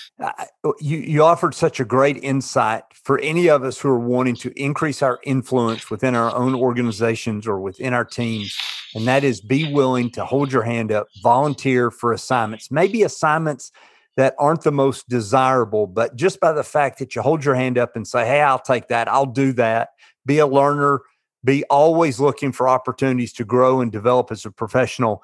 Oh, 0.64 0.76
you 0.80 0.98
you 1.00 1.24
offered 1.24 1.56
such 1.56 1.80
a 1.80 1.86
great 1.86 2.18
insight 2.24 2.84
for 2.94 3.18
any 3.20 3.50
of 3.50 3.64
us 3.64 3.80
who 3.80 3.90
are 3.90 4.00
wanting 4.00 4.36
to 4.36 4.52
increase 4.62 5.02
our 5.02 5.20
influence 5.24 5.90
within 5.90 6.14
our 6.14 6.36
own 6.36 6.54
organizations 6.54 7.48
or 7.48 7.60
within 7.60 7.94
our 7.94 8.06
teams, 8.06 8.56
and 8.94 9.08
that 9.08 9.24
is 9.24 9.42
be 9.42 9.74
willing 9.74 10.12
to 10.12 10.24
hold 10.24 10.52
your 10.52 10.62
hand 10.62 10.92
up, 10.92 11.08
volunteer 11.24 11.90
for 11.90 12.14
assignments, 12.14 12.70
maybe 12.70 13.02
assignments 13.02 13.72
that 14.18 14.36
aren't 14.38 14.62
the 14.62 14.72
most 14.72 15.10
desirable, 15.10 15.88
but 15.88 16.16
just 16.16 16.40
by 16.40 16.52
the 16.52 16.64
fact 16.64 17.00
that 17.00 17.16
you 17.16 17.22
hold 17.22 17.44
your 17.44 17.56
hand 17.56 17.78
up 17.78 17.96
and 17.96 18.08
say, 18.08 18.26
"Hey, 18.26 18.42
I'll 18.42 18.60
take 18.60 18.90
that. 18.90 19.08
I'll 19.08 19.26
do 19.26 19.54
that." 19.54 19.90
Be 20.26 20.38
a 20.38 20.46
learner. 20.46 21.02
Be 21.44 21.64
always 21.72 22.20
looking 22.20 22.52
for 22.52 22.70
opportunities 22.70 23.34
to 23.34 23.44
grow 23.44 23.82
and 23.82 23.92
develop 23.92 24.32
as 24.32 24.46
a 24.46 24.52
professional 24.52 25.24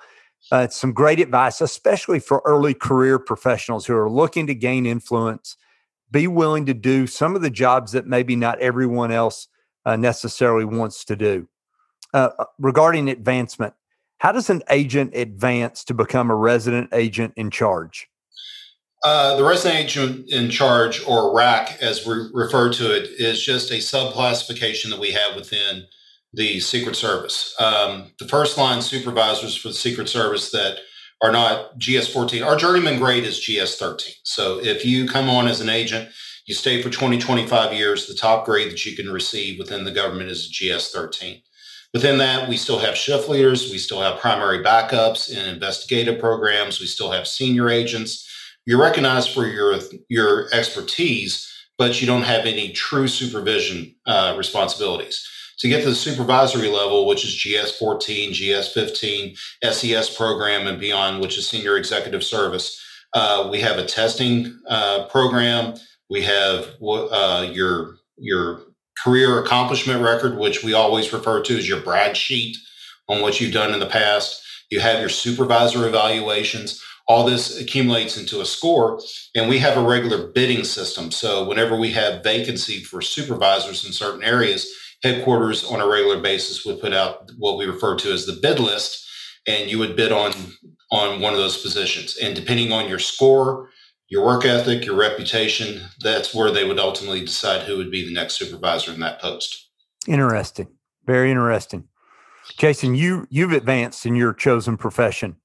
uh, 0.51 0.67
some 0.67 0.93
great 0.93 1.19
advice, 1.19 1.61
especially 1.61 2.19
for 2.19 2.41
early 2.45 2.73
career 2.73 3.19
professionals 3.19 3.85
who 3.85 3.95
are 3.95 4.09
looking 4.09 4.47
to 4.47 4.55
gain 4.55 4.85
influence. 4.85 5.57
Be 6.09 6.27
willing 6.27 6.65
to 6.67 6.73
do 6.73 7.05
some 7.05 7.35
of 7.35 7.41
the 7.41 7.49
jobs 7.49 7.91
that 7.91 8.07
maybe 8.07 8.35
not 8.35 8.59
everyone 8.59 9.11
else 9.11 9.47
uh, 9.85 9.97
necessarily 9.97 10.65
wants 10.65 11.03
to 11.05 11.15
do. 11.15 11.47
Uh, 12.13 12.29
uh 12.39 12.45
regarding 12.57 13.09
advancement, 13.09 13.73
how 14.19 14.31
does 14.31 14.49
an 14.49 14.63
agent 14.69 15.15
advance 15.15 15.83
to 15.83 15.93
become 15.93 16.31
a 16.31 16.35
resident 16.35 16.89
agent 16.93 17.33
in 17.35 17.51
charge? 17.51 18.09
Uh, 19.03 19.35
the 19.35 19.43
resident 19.43 19.79
agent 19.79 20.29
in 20.31 20.49
charge, 20.49 21.05
or 21.05 21.35
RAC 21.35 21.77
as 21.81 22.05
we 22.05 22.15
refer 22.33 22.71
to 22.73 22.95
it, 22.95 23.09
is 23.19 23.43
just 23.43 23.69
a 23.71 23.75
subclassification 23.75 24.89
that 24.89 24.99
we 24.99 25.11
have 25.11 25.35
within 25.35 25.85
the 26.37 26.59
Secret 26.59 26.95
Service. 26.95 27.55
Um, 27.59 28.11
the 28.19 28.27
first 28.27 28.59
line 28.59 28.81
supervisors 28.81 29.57
for 29.57 29.69
the 29.69 29.73
Secret 29.73 30.07
Service 30.07 30.51
that 30.51 30.77
are 31.23 31.31
not 31.31 31.79
GS 31.79 32.07
14, 32.13 32.43
our 32.43 32.55
journeyman 32.55 32.99
grade 32.99 33.23
is 33.23 33.39
GS 33.39 33.77
13. 33.77 34.13
So 34.23 34.59
if 34.63 34.85
you 34.85 35.07
come 35.07 35.29
on 35.29 35.47
as 35.47 35.61
an 35.61 35.69
agent, 35.69 36.09
you 36.45 36.53
stay 36.53 36.81
for 36.81 36.91
20, 36.91 37.17
25 37.17 37.73
years, 37.73 38.05
the 38.05 38.13
top 38.13 38.45
grade 38.45 38.71
that 38.71 38.85
you 38.85 38.95
can 38.95 39.11
receive 39.11 39.57
within 39.57 39.83
the 39.83 39.91
government 39.91 40.29
is 40.29 40.47
GS 40.47 40.91
13. 40.91 41.41
Within 41.91 42.19
that, 42.19 42.47
we 42.47 42.55
still 42.55 42.77
have 42.77 42.95
shift 42.95 43.27
leaders, 43.27 43.71
we 43.71 43.79
still 43.79 44.01
have 44.01 44.19
primary 44.19 44.63
backups 44.63 45.31
in 45.31 45.43
investigative 45.49 46.19
programs, 46.19 46.79
we 46.79 46.85
still 46.85 47.09
have 47.09 47.27
senior 47.27 47.67
agents. 47.67 48.29
You're 48.67 48.79
recognized 48.79 49.31
for 49.31 49.47
your, 49.47 49.79
your 50.07 50.53
expertise, 50.53 51.51
but 51.79 51.99
you 51.99 52.05
don't 52.05 52.23
have 52.23 52.45
any 52.45 52.73
true 52.73 53.07
supervision 53.07 53.95
uh, 54.05 54.35
responsibilities 54.37 55.27
to 55.59 55.67
get 55.67 55.83
to 55.83 55.89
the 55.89 55.95
supervisory 55.95 56.69
level, 56.69 57.07
which 57.07 57.25
is 57.25 57.35
GS 57.35 57.77
14, 57.77 58.33
GS 58.33 58.71
15, 58.73 59.35
SES 59.71 60.15
program, 60.15 60.67
and 60.67 60.79
beyond, 60.79 61.21
which 61.21 61.37
is 61.37 61.49
senior 61.49 61.77
executive 61.77 62.23
service. 62.23 62.81
Uh, 63.13 63.47
we 63.51 63.59
have 63.59 63.77
a 63.77 63.85
testing 63.85 64.59
uh, 64.67 65.07
program. 65.07 65.75
We 66.09 66.21
have 66.23 66.67
uh, 66.81 67.49
your 67.51 67.97
your 68.17 68.61
career 69.03 69.39
accomplishment 69.39 70.03
record, 70.03 70.37
which 70.37 70.63
we 70.63 70.73
always 70.73 71.13
refer 71.13 71.41
to 71.43 71.57
as 71.57 71.67
your 71.67 71.81
brag 71.81 72.15
sheet 72.15 72.57
on 73.07 73.21
what 73.21 73.39
you've 73.39 73.53
done 73.53 73.73
in 73.73 73.79
the 73.79 73.85
past. 73.85 74.43
You 74.69 74.79
have 74.79 74.99
your 74.99 75.09
supervisor 75.09 75.87
evaluations. 75.87 76.83
All 77.07 77.25
this 77.25 77.59
accumulates 77.59 78.17
into 78.17 78.41
a 78.41 78.45
score, 78.45 78.99
and 79.33 79.47
we 79.47 79.59
have 79.59 79.77
a 79.77 79.81
regular 79.87 80.27
bidding 80.27 80.65
system. 80.65 81.09
So 81.09 81.47
whenever 81.47 81.77
we 81.77 81.91
have 81.91 82.21
vacancy 82.21 82.83
for 82.83 83.01
supervisors 83.01 83.85
in 83.85 83.93
certain 83.93 84.23
areas, 84.23 84.69
headquarters 85.03 85.63
on 85.65 85.81
a 85.81 85.87
regular 85.87 86.19
basis 86.21 86.65
would 86.65 86.81
put 86.81 86.93
out 86.93 87.31
what 87.37 87.57
we 87.57 87.65
refer 87.65 87.95
to 87.97 88.11
as 88.11 88.25
the 88.25 88.39
bid 88.41 88.59
list, 88.59 89.07
and 89.47 89.69
you 89.69 89.79
would 89.79 89.95
bid 89.95 90.11
on 90.11 90.31
on 90.91 91.21
one 91.21 91.33
of 91.33 91.39
those 91.39 91.61
positions. 91.61 92.17
And 92.17 92.35
depending 92.35 92.71
on 92.71 92.87
your 92.87 92.99
score, 92.99 93.69
your 94.07 94.25
work 94.25 94.45
ethic, 94.45 94.85
your 94.85 94.95
reputation, 94.95 95.81
that's 95.99 96.33
where 96.33 96.49
they 96.49 96.63
would 96.63 96.79
ultimately 96.79 97.21
decide 97.21 97.63
who 97.63 97.77
would 97.77 97.91
be 97.91 98.05
the 98.05 98.13
next 98.13 98.37
supervisor 98.37 98.93
in 98.93 99.01
that 99.01 99.19
post. 99.19 99.69
Interesting. 100.07 100.67
Very 101.05 101.31
interesting. 101.31 101.85
Jason, 102.57 102.95
you 102.95 103.27
you've 103.29 103.51
advanced 103.51 104.05
in 104.05 104.15
your 104.15 104.33
chosen 104.33 104.77
profession. 104.77 105.35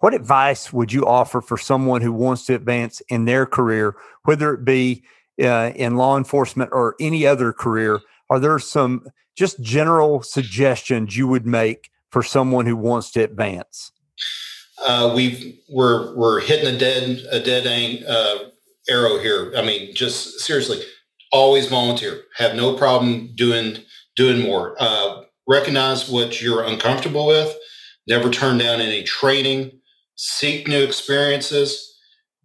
What 0.00 0.14
advice 0.14 0.72
would 0.72 0.92
you 0.92 1.06
offer 1.06 1.40
for 1.40 1.58
someone 1.58 2.00
who 2.00 2.12
wants 2.12 2.46
to 2.46 2.54
advance 2.54 3.00
in 3.08 3.26
their 3.26 3.44
career, 3.46 3.96
whether 4.24 4.54
it 4.54 4.64
be 4.64 5.04
uh, 5.42 5.72
in 5.74 5.96
law 5.96 6.16
enforcement 6.16 6.70
or 6.72 6.96
any 7.00 7.26
other 7.26 7.52
career? 7.52 8.00
Are 8.30 8.38
there 8.38 8.58
some 8.58 9.06
just 9.36 9.60
general 9.60 10.22
suggestions 10.22 11.16
you 11.16 11.28
would 11.28 11.46
make 11.46 11.90
for 12.10 12.22
someone 12.22 12.66
who 12.66 12.76
wants 12.76 13.10
to 13.12 13.22
advance? 13.22 13.92
Uh, 14.86 15.12
we 15.14 15.62
we're 15.68 16.14
we're 16.16 16.40
hitting 16.40 16.74
a 16.74 16.78
dead 16.78 17.24
a 17.30 17.40
dead 17.40 17.66
ang, 17.66 18.04
uh, 18.06 18.50
arrow 18.88 19.18
here. 19.18 19.52
I 19.56 19.62
mean, 19.62 19.94
just 19.94 20.40
seriously, 20.40 20.80
always 21.32 21.66
volunteer. 21.66 22.22
Have 22.36 22.54
no 22.54 22.74
problem 22.74 23.30
doing 23.34 23.78
doing 24.16 24.42
more. 24.42 24.76
Uh, 24.78 25.22
recognize 25.48 26.08
what 26.08 26.42
you're 26.42 26.64
uncomfortable 26.64 27.26
with. 27.26 27.54
Never 28.06 28.30
turn 28.30 28.58
down 28.58 28.80
any 28.80 29.02
training. 29.02 29.80
Seek 30.16 30.68
new 30.68 30.82
experiences. 30.82 31.94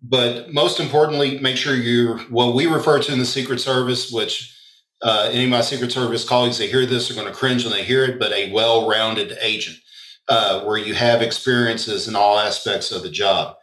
But 0.02 0.52
most 0.52 0.80
importantly, 0.80 1.40
make 1.40 1.58
sure 1.58 1.76
you're 1.76 2.18
what 2.30 2.56
we 2.56 2.66
refer 2.66 3.00
to 3.00 3.14
in 3.14 3.20
the 3.20 3.26
Secret 3.26 3.60
Service, 3.60 4.12
which 4.12 4.58
uh, 5.04 5.30
any 5.32 5.46
of 5.46 5.50
my 5.50 5.62
Secret 5.62 5.92
Service 5.92 6.28
colleagues 6.28 6.58
that 6.58 6.70
hear 6.70 6.86
this 6.86 7.10
are 7.10 7.16
going 7.16 7.28
to 7.28 7.34
cringe 7.34 7.64
when 7.64 7.74
they 7.74 7.84
hear 7.84 8.04
it, 8.04 8.20
but 8.20 8.32
a 8.32 8.52
well 8.52 8.90
rounded 8.90 9.38
agent 9.42 9.78
uh, 10.28 10.64
where 10.64 10.78
you 10.78 10.94
have 10.94 11.22
experiences 11.22 12.08
in 12.08 12.16
all 12.16 12.38
aspects 12.38 12.92
of 12.92 13.04
the 13.04 13.10
job. 13.10 13.56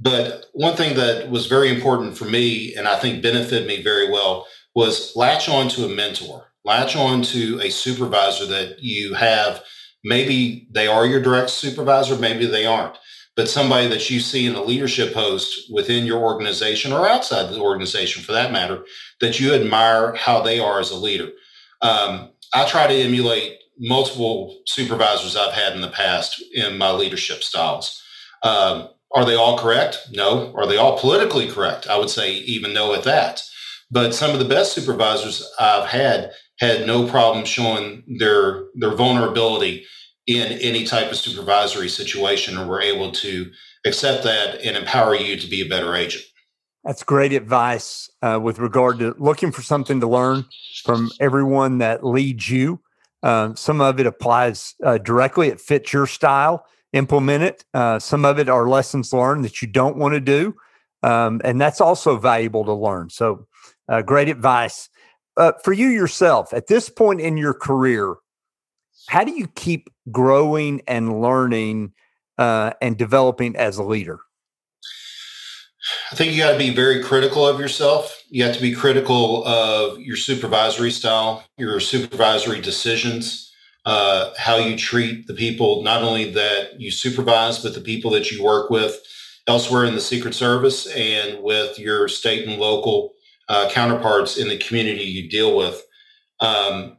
But 0.00 0.46
one 0.52 0.76
thing 0.76 0.96
that 0.96 1.28
was 1.28 1.46
very 1.46 1.74
important 1.74 2.16
for 2.16 2.24
me 2.24 2.74
and 2.74 2.86
I 2.86 2.98
think 2.98 3.22
benefited 3.22 3.66
me 3.66 3.82
very 3.82 4.10
well 4.10 4.46
was 4.74 5.14
latch 5.16 5.48
on 5.48 5.68
to 5.70 5.84
a 5.86 5.88
mentor, 5.88 6.52
latch 6.64 6.94
on 6.94 7.22
to 7.22 7.60
a 7.60 7.70
supervisor 7.70 8.46
that 8.46 8.80
you 8.80 9.14
have. 9.14 9.62
Maybe 10.04 10.68
they 10.70 10.86
are 10.86 11.04
your 11.04 11.20
direct 11.20 11.50
supervisor, 11.50 12.16
maybe 12.16 12.46
they 12.46 12.64
aren't 12.64 12.96
but 13.38 13.48
somebody 13.48 13.86
that 13.86 14.10
you 14.10 14.18
see 14.18 14.46
in 14.46 14.56
a 14.56 14.62
leadership 14.64 15.14
post 15.14 15.70
within 15.72 16.04
your 16.04 16.18
organization 16.18 16.92
or 16.92 17.08
outside 17.08 17.48
the 17.48 17.60
organization 17.60 18.20
for 18.20 18.32
that 18.32 18.50
matter, 18.50 18.84
that 19.20 19.38
you 19.38 19.54
admire 19.54 20.12
how 20.16 20.42
they 20.42 20.58
are 20.58 20.80
as 20.80 20.90
a 20.90 20.96
leader. 20.96 21.28
Um, 21.80 22.30
I 22.52 22.66
try 22.66 22.88
to 22.88 22.94
emulate 22.94 23.58
multiple 23.78 24.60
supervisors 24.66 25.36
I've 25.36 25.52
had 25.52 25.74
in 25.74 25.82
the 25.82 25.86
past 25.86 26.42
in 26.52 26.78
my 26.78 26.90
leadership 26.90 27.44
styles. 27.44 28.02
Um, 28.42 28.88
are 29.14 29.24
they 29.24 29.36
all 29.36 29.56
correct? 29.56 30.08
No. 30.10 30.52
Are 30.56 30.66
they 30.66 30.76
all 30.76 30.98
politically 30.98 31.48
correct? 31.48 31.86
I 31.86 31.96
would 31.96 32.10
say 32.10 32.32
even 32.32 32.74
no 32.74 32.92
at 32.92 33.04
that. 33.04 33.40
But 33.88 34.16
some 34.16 34.32
of 34.32 34.40
the 34.40 34.52
best 34.52 34.72
supervisors 34.72 35.48
I've 35.60 35.86
had 35.86 36.32
had 36.58 36.88
no 36.88 37.06
problem 37.06 37.44
showing 37.44 38.02
their 38.18 38.64
their 38.74 38.96
vulnerability 38.96 39.86
in 40.28 40.52
any 40.58 40.84
type 40.84 41.10
of 41.10 41.16
supervisory 41.16 41.88
situation, 41.88 42.56
or 42.56 42.68
we're 42.68 42.82
able 42.82 43.10
to 43.10 43.50
accept 43.86 44.22
that 44.24 44.60
and 44.60 44.76
empower 44.76 45.16
you 45.16 45.36
to 45.38 45.48
be 45.48 45.62
a 45.62 45.68
better 45.68 45.96
agent. 45.96 46.22
That's 46.84 47.02
great 47.02 47.32
advice 47.32 48.10
uh, 48.22 48.38
with 48.40 48.58
regard 48.58 48.98
to 48.98 49.14
looking 49.18 49.50
for 49.50 49.62
something 49.62 50.00
to 50.00 50.06
learn 50.06 50.44
from 50.84 51.10
everyone 51.18 51.78
that 51.78 52.04
leads 52.04 52.48
you. 52.48 52.80
Um, 53.22 53.56
some 53.56 53.80
of 53.80 53.98
it 53.98 54.06
applies 54.06 54.74
uh, 54.84 54.98
directly; 54.98 55.48
it 55.48 55.60
fits 55.60 55.92
your 55.92 56.06
style, 56.06 56.66
implement 56.92 57.42
it. 57.42 57.64
Uh, 57.72 57.98
some 57.98 58.24
of 58.24 58.38
it 58.38 58.50
are 58.50 58.68
lessons 58.68 59.12
learned 59.12 59.44
that 59.46 59.62
you 59.62 59.66
don't 59.66 59.96
want 59.96 60.14
to 60.14 60.20
do. 60.20 60.54
Um, 61.02 61.40
and 61.42 61.60
that's 61.60 61.80
also 61.80 62.16
valuable 62.16 62.64
to 62.64 62.72
learn. 62.74 63.10
So, 63.10 63.46
uh, 63.88 64.02
great 64.02 64.28
advice. 64.28 64.88
Uh, 65.36 65.52
for 65.62 65.72
you 65.72 65.88
yourself, 65.88 66.52
at 66.52 66.66
this 66.66 66.88
point 66.88 67.20
in 67.20 67.36
your 67.36 67.54
career, 67.54 68.16
how 69.08 69.24
do 69.24 69.32
you 69.32 69.48
keep 69.48 69.88
growing 70.12 70.82
and 70.86 71.20
learning 71.20 71.92
uh, 72.36 72.72
and 72.80 72.96
developing 72.96 73.56
as 73.56 73.78
a 73.78 73.82
leader? 73.82 74.20
I 76.12 76.16
think 76.16 76.32
you 76.32 76.38
got 76.38 76.52
to 76.52 76.58
be 76.58 76.74
very 76.74 77.02
critical 77.02 77.46
of 77.46 77.58
yourself. 77.58 78.22
You 78.28 78.44
have 78.44 78.54
to 78.54 78.60
be 78.60 78.74
critical 78.74 79.44
of 79.46 79.98
your 79.98 80.16
supervisory 80.16 80.90
style, 80.90 81.44
your 81.56 81.80
supervisory 81.80 82.60
decisions, 82.60 83.50
uh, 83.86 84.34
how 84.36 84.56
you 84.56 84.76
treat 84.76 85.26
the 85.26 85.34
people, 85.34 85.82
not 85.82 86.02
only 86.02 86.30
that 86.32 86.78
you 86.78 86.90
supervise, 86.90 87.58
but 87.58 87.74
the 87.74 87.80
people 87.80 88.10
that 88.10 88.30
you 88.30 88.44
work 88.44 88.68
with 88.68 89.00
elsewhere 89.46 89.86
in 89.86 89.94
the 89.94 90.00
Secret 90.00 90.34
Service 90.34 90.86
and 90.88 91.42
with 91.42 91.78
your 91.78 92.08
state 92.08 92.46
and 92.46 92.58
local 92.58 93.14
uh, 93.48 93.70
counterparts 93.70 94.36
in 94.36 94.48
the 94.48 94.58
community 94.58 95.04
you 95.04 95.30
deal 95.30 95.56
with. 95.56 95.82
Um, 96.40 96.97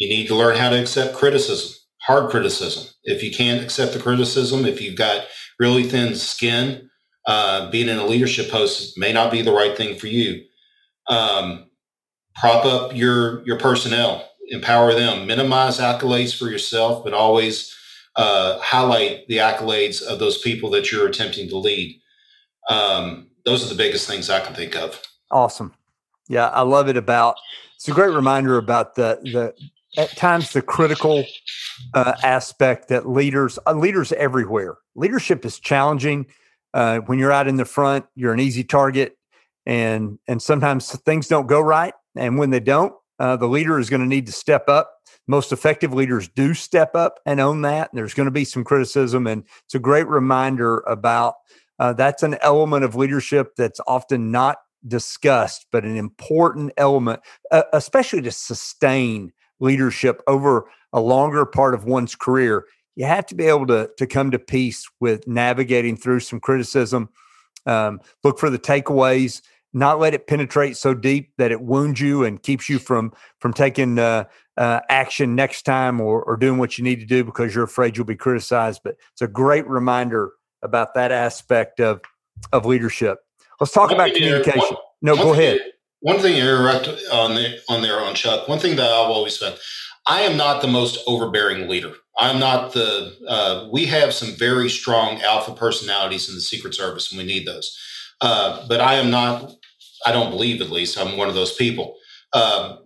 you 0.00 0.08
need 0.08 0.26
to 0.26 0.34
learn 0.34 0.56
how 0.56 0.70
to 0.70 0.80
accept 0.80 1.14
criticism, 1.14 1.76
hard 2.00 2.30
criticism. 2.30 2.92
If 3.04 3.22
you 3.22 3.30
can't 3.30 3.62
accept 3.62 3.92
the 3.92 4.00
criticism, 4.00 4.64
if 4.64 4.80
you've 4.80 4.96
got 4.96 5.26
really 5.60 5.84
thin 5.84 6.16
skin, 6.16 6.90
uh, 7.26 7.70
being 7.70 7.88
in 7.88 7.98
a 7.98 8.06
leadership 8.06 8.50
post 8.50 8.98
may 8.98 9.12
not 9.12 9.30
be 9.30 9.42
the 9.42 9.52
right 9.52 9.76
thing 9.76 9.96
for 9.98 10.06
you. 10.06 10.42
Um, 11.08 11.66
prop 12.34 12.64
up 12.64 12.96
your 12.96 13.44
your 13.44 13.58
personnel, 13.58 14.26
empower 14.48 14.94
them, 14.94 15.26
minimize 15.26 15.78
accolades 15.78 16.36
for 16.36 16.46
yourself, 16.46 17.04
but 17.04 17.12
always 17.12 17.76
uh, 18.16 18.58
highlight 18.60 19.28
the 19.28 19.36
accolades 19.36 20.02
of 20.02 20.18
those 20.18 20.38
people 20.38 20.70
that 20.70 20.90
you're 20.90 21.06
attempting 21.06 21.48
to 21.50 21.58
lead. 21.58 22.00
Um, 22.70 23.28
those 23.44 23.64
are 23.64 23.68
the 23.68 23.74
biggest 23.74 24.08
things 24.08 24.30
I 24.30 24.40
can 24.40 24.54
think 24.54 24.76
of. 24.76 25.00
Awesome. 25.30 25.74
Yeah, 26.28 26.48
I 26.48 26.62
love 26.62 26.88
it 26.88 26.96
about 26.96 27.36
it's 27.76 27.88
a 27.88 27.92
great 27.92 28.14
reminder 28.14 28.56
about 28.56 28.94
the 28.94 29.20
the 29.22 29.54
at 29.96 30.16
times 30.16 30.52
the 30.52 30.62
critical 30.62 31.24
uh, 31.94 32.14
aspect 32.22 32.88
that 32.88 33.08
leaders 33.08 33.58
uh, 33.66 33.72
leaders 33.72 34.12
everywhere 34.12 34.76
leadership 34.94 35.44
is 35.44 35.58
challenging 35.58 36.26
uh, 36.74 36.98
when 37.00 37.18
you're 37.18 37.32
out 37.32 37.48
in 37.48 37.56
the 37.56 37.64
front 37.64 38.04
you're 38.14 38.32
an 38.32 38.40
easy 38.40 38.64
target 38.64 39.16
and 39.66 40.18
and 40.28 40.42
sometimes 40.42 40.90
things 41.02 41.28
don't 41.28 41.46
go 41.46 41.60
right 41.60 41.94
and 42.16 42.38
when 42.38 42.50
they 42.50 42.60
don't 42.60 42.94
uh, 43.20 43.36
the 43.36 43.46
leader 43.46 43.78
is 43.78 43.90
going 43.90 44.00
to 44.00 44.08
need 44.08 44.26
to 44.26 44.32
step 44.32 44.68
up. 44.68 44.94
Most 45.28 45.52
effective 45.52 45.92
leaders 45.92 46.26
do 46.26 46.54
step 46.54 46.96
up 46.96 47.20
and 47.26 47.38
own 47.38 47.60
that 47.62 47.90
there's 47.92 48.14
going 48.14 48.26
to 48.26 48.32
be 48.32 48.46
some 48.46 48.64
criticism 48.64 49.26
and 49.26 49.44
it's 49.64 49.74
a 49.74 49.78
great 49.78 50.08
reminder 50.08 50.78
about 50.80 51.34
uh, 51.78 51.92
that's 51.92 52.22
an 52.22 52.36
element 52.40 52.84
of 52.84 52.96
leadership 52.96 53.54
that's 53.56 53.80
often 53.86 54.30
not 54.32 54.56
discussed 54.88 55.66
but 55.70 55.84
an 55.84 55.96
important 55.96 56.72
element 56.78 57.20
uh, 57.50 57.64
especially 57.74 58.22
to 58.22 58.32
sustain 58.32 59.30
leadership 59.60 60.22
over 60.26 60.66
a 60.92 61.00
longer 61.00 61.46
part 61.46 61.74
of 61.74 61.84
one's 61.84 62.14
career, 62.14 62.66
you 62.96 63.06
have 63.06 63.26
to 63.26 63.34
be 63.34 63.46
able 63.46 63.66
to, 63.66 63.90
to 63.96 64.06
come 64.06 64.30
to 64.30 64.38
peace 64.38 64.88
with 65.00 65.26
navigating 65.26 65.96
through 65.96 66.20
some 66.20 66.40
criticism. 66.40 67.08
Um, 67.66 68.00
look 68.24 68.38
for 68.38 68.50
the 68.50 68.58
takeaways, 68.58 69.42
not 69.72 70.00
let 70.00 70.14
it 70.14 70.26
penetrate 70.26 70.76
so 70.76 70.94
deep 70.94 71.32
that 71.38 71.52
it 71.52 71.60
wounds 71.60 72.00
you 72.00 72.24
and 72.24 72.42
keeps 72.42 72.68
you 72.68 72.78
from 72.78 73.12
from 73.38 73.52
taking 73.52 73.98
uh, 73.98 74.24
uh, 74.56 74.80
action 74.88 75.36
next 75.36 75.62
time 75.62 76.00
or, 76.00 76.22
or 76.24 76.36
doing 76.36 76.58
what 76.58 76.76
you 76.76 76.84
need 76.84 77.00
to 77.00 77.06
do 77.06 77.22
because 77.22 77.54
you're 77.54 77.64
afraid 77.64 77.96
you'll 77.96 78.06
be 78.06 78.16
criticized. 78.16 78.80
But 78.82 78.96
it's 79.12 79.22
a 79.22 79.28
great 79.28 79.66
reminder 79.68 80.32
about 80.62 80.94
that 80.94 81.12
aspect 81.12 81.80
of 81.80 82.00
of 82.52 82.66
leadership. 82.66 83.18
Let's 83.60 83.72
talk 83.72 83.92
about 83.92 84.12
communication. 84.12 84.76
No, 85.02 85.14
go 85.14 85.32
ahead 85.32 85.60
one 86.00 86.18
thing 86.18 86.36
you 86.36 86.42
interrupt 86.42 86.88
on 87.12 87.34
the, 87.34 87.60
on 87.68 87.82
there 87.82 88.00
on 88.00 88.14
Chuck. 88.14 88.48
One 88.48 88.58
thing 88.58 88.76
that 88.76 88.90
I've 88.90 89.10
always 89.10 89.38
said, 89.38 89.58
I 90.06 90.22
am 90.22 90.36
not 90.36 90.62
the 90.62 90.68
most 90.68 90.98
overbearing 91.06 91.68
leader. 91.68 91.92
I'm 92.18 92.38
not 92.38 92.72
the. 92.72 93.16
Uh, 93.26 93.68
we 93.72 93.86
have 93.86 94.12
some 94.12 94.34
very 94.34 94.68
strong 94.68 95.20
alpha 95.22 95.54
personalities 95.54 96.28
in 96.28 96.34
the 96.34 96.40
Secret 96.40 96.74
Service, 96.74 97.10
and 97.10 97.18
we 97.18 97.24
need 97.24 97.46
those. 97.46 97.78
Uh, 98.20 98.66
but 98.66 98.80
I 98.80 98.94
am 98.94 99.10
not. 99.10 99.52
I 100.04 100.12
don't 100.12 100.30
believe, 100.30 100.60
at 100.60 100.70
least, 100.70 100.98
I'm 100.98 101.16
one 101.16 101.28
of 101.28 101.34
those 101.34 101.54
people. 101.54 101.96
Um, 102.32 102.78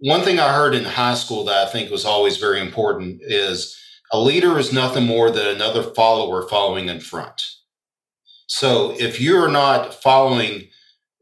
one 0.00 0.22
thing 0.22 0.38
I 0.38 0.54
heard 0.54 0.74
in 0.74 0.84
high 0.84 1.14
school 1.14 1.44
that 1.44 1.68
I 1.68 1.70
think 1.70 1.90
was 1.90 2.04
always 2.04 2.38
very 2.38 2.60
important 2.60 3.20
is 3.22 3.78
a 4.12 4.18
leader 4.18 4.58
is 4.58 4.72
nothing 4.72 5.06
more 5.06 5.30
than 5.30 5.46
another 5.46 5.82
follower 5.82 6.46
following 6.48 6.88
in 6.88 7.00
front. 7.00 7.42
So 8.46 8.94
if 8.98 9.20
you're 9.20 9.48
not 9.48 9.94
following 9.94 10.68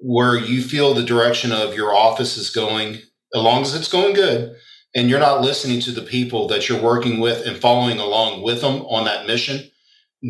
where 0.04 0.36
you 0.36 0.62
feel 0.62 0.94
the 0.94 1.04
direction 1.04 1.52
of 1.52 1.74
your 1.74 1.94
office 1.94 2.36
is 2.36 2.50
going, 2.50 2.96
as 2.96 3.42
long 3.42 3.62
as 3.62 3.74
it's 3.74 3.88
going 3.88 4.14
good, 4.14 4.54
and 4.94 5.08
you're 5.08 5.20
not 5.20 5.40
listening 5.40 5.80
to 5.80 5.92
the 5.92 6.02
people 6.02 6.48
that 6.48 6.68
you're 6.68 6.82
working 6.82 7.20
with 7.20 7.46
and 7.46 7.56
following 7.56 7.98
along 7.98 8.42
with 8.42 8.60
them 8.60 8.82
on 8.82 9.04
that 9.04 9.26
mission, 9.26 9.70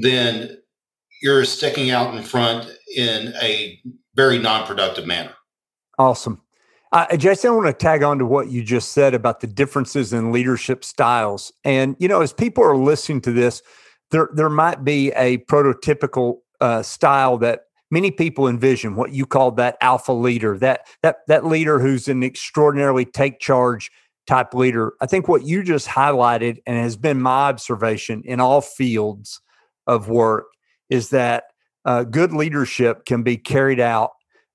then 0.03 0.59
you're 1.23 1.45
sticking 1.45 1.91
out 1.91 2.15
in 2.15 2.23
front 2.23 2.71
in 2.97 3.33
a 3.41 3.81
very 4.15 4.39
non-productive 4.39 5.07
manner. 5.07 5.33
Awesome. 5.99 6.43
Uh, 6.93 7.17
Jason, 7.17 7.51
I 7.51 7.55
want 7.55 7.67
to 7.67 7.73
tag 7.73 8.03
on 8.03 8.19
to 8.19 8.27
what 8.27 8.51
you 8.51 8.63
just 8.63 8.93
said 8.93 9.15
about 9.15 9.41
the 9.41 9.47
differences 9.47 10.13
in 10.13 10.31
leadership 10.31 10.85
styles. 10.85 11.51
And, 11.65 11.97
you 11.99 12.07
know, 12.07 12.21
as 12.21 12.35
people 12.35 12.63
are 12.63 12.77
listening 12.77 13.23
to 13.23 13.33
this, 13.33 13.63
there, 14.11 14.29
there 14.35 14.51
might 14.51 14.85
be 14.85 15.11
a 15.13 15.39
prototypical 15.39 16.41
uh, 16.61 16.83
style 16.83 17.39
that 17.39 17.63
many 17.93 18.11
people 18.11 18.49
envision 18.49 18.97
what 18.97 19.13
you 19.13 19.27
called 19.27 19.57
that 19.59 19.77
alpha 19.81 20.13
leader, 20.13 20.59
that 20.59 20.87
that 21.03 21.19
that 21.29 21.47
leader 21.47 21.79
who's 21.79 22.09
an 22.09 22.25
extraordinarily 22.25 23.05
take 23.05 23.39
charge 23.39 23.93
type 24.27 24.55
leader. 24.55 24.95
I 25.01 25.07
think 25.07 25.29
what 25.29 25.45
you 25.45 25.63
just 25.63 25.87
highlighted 25.87 26.59
and 26.67 26.77
has 26.77 26.97
been 26.97 27.21
my 27.21 27.49
observation 27.49 28.23
in 28.25 28.41
all 28.41 28.61
fields 28.61 29.41
of 29.87 30.09
work 30.09 30.47
is 30.89 31.11
that 31.11 31.45
uh, 31.85 32.05
good 32.05 32.33
leadership 32.33 33.05
can 33.05 33.23
be 33.23 33.37
carried 33.37 33.81
out 33.81 34.13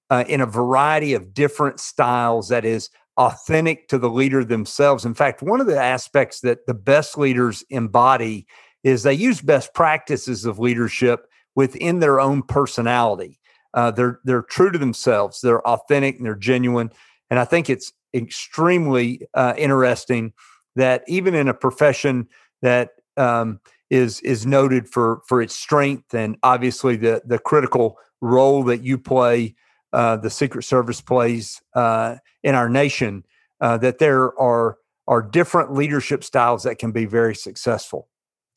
uh, 0.10 0.24
in 0.28 0.42
a 0.42 0.46
variety 0.46 1.14
of 1.14 1.34
different 1.34 1.80
styles 1.80 2.50
that 2.50 2.66
is 2.66 2.90
authentic 3.18 3.88
to 3.90 3.98
the 3.98 4.10
leader 4.10 4.44
themselves. 4.46 5.06
In 5.06 5.14
fact, 5.14 5.42
one 5.42 5.60
of 5.60 5.68
the 5.68 5.80
aspects 5.80 6.40
that 6.42 6.66
the 6.66 6.74
best 6.74 7.18
leaders 7.18 7.64
embody 7.70 8.48
is 8.84 9.04
they 9.04 9.14
use 9.14 9.42
best 9.42 9.74
practices 9.74 10.46
of 10.46 10.60
leadership 10.60 11.28
within 11.58 12.00
their 12.00 12.22
own 12.22 12.44
personality. 12.44 13.40
Uh, 13.74 13.90
they're 13.92 14.20
they're 14.24 14.44
true 14.44 14.72
to 14.72 14.78
themselves. 14.78 15.42
They're 15.42 15.68
authentic 15.68 16.18
and 16.18 16.26
they're 16.26 16.36
genuine. 16.36 16.92
And 17.30 17.40
I 17.40 17.46
think 17.46 17.70
it's 17.70 17.92
extremely 18.14 19.28
uh, 19.34 19.56
interesting 19.58 20.34
that 20.76 21.04
even 21.08 21.34
in 21.34 21.50
a 21.50 21.54
profession 21.54 22.28
that 22.62 22.92
um, 23.18 23.60
is 23.90 24.22
is 24.22 24.46
noted 24.46 24.88
for 24.88 25.22
for 25.28 25.42
its 25.42 25.56
strength 25.56 26.14
and 26.14 26.38
obviously 26.44 26.96
the 26.96 27.24
the 27.26 27.40
critical 27.40 27.98
role 28.22 28.64
that 28.64 28.84
you 28.84 28.98
play, 28.98 29.56
uh, 29.94 30.16
the 30.16 30.30
Secret 30.30 30.64
Service 30.64 31.02
plays 31.02 31.60
uh, 31.74 32.18
in 32.44 32.54
our 32.54 32.70
nation, 32.70 33.26
uh, 33.62 33.78
that 33.78 33.98
there 33.98 34.40
are 34.40 34.78
are 35.08 35.24
different 35.24 35.74
leadership 35.74 36.24
styles 36.24 36.64
that 36.64 36.78
can 36.78 36.92
be 36.92 37.06
very 37.06 37.34
successful. 37.36 38.10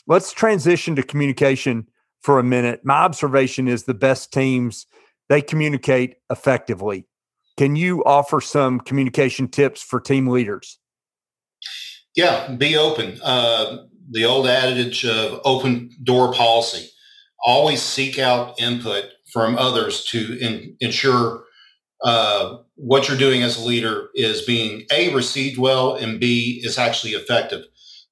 Let's 0.07 0.33
transition 0.33 0.97
to 0.97 1.03
communication 1.03 1.87
for 2.21 2.39
a 2.39 2.45
minute. 2.45 2.81
My 2.85 2.97
observation 2.97 3.69
is 3.69 3.85
the 3.85 3.95
best 3.95 4.33
teams 4.33 4.87
they 5.29 5.41
communicate 5.41 6.17
effectively. 6.31 7.07
Can 7.57 7.77
you 7.77 8.05
offer 8.05 8.41
some 8.41 8.81
communication 8.81 9.49
tips 9.49 9.83
for 9.83 10.01
team 10.01 10.27
leaders? 10.27 10.79
Yeah, 12.17 12.55
be 12.57 12.77
open. 12.77 13.21
Uh, 13.23 13.85
the 14.11 14.25
old 14.25 14.47
adage 14.47 15.05
of 15.05 15.41
open 15.45 15.91
door 16.03 16.33
policy. 16.33 16.91
Always 17.45 17.81
seek 17.81 18.19
out 18.19 18.61
input 18.61 19.05
from 19.33 19.57
others 19.57 20.05
to 20.07 20.39
in, 20.39 20.77
ensure 20.81 21.45
uh, 22.03 22.57
what 22.75 23.09
you're 23.09 23.17
doing 23.17 23.43
as 23.43 23.59
a 23.59 23.65
leader 23.65 24.09
is 24.15 24.43
being 24.43 24.85
a 24.91 25.15
received 25.15 25.59
well 25.59 25.95
and 25.95 26.19
b 26.19 26.61
is 26.65 26.79
actually 26.79 27.13
effective. 27.13 27.65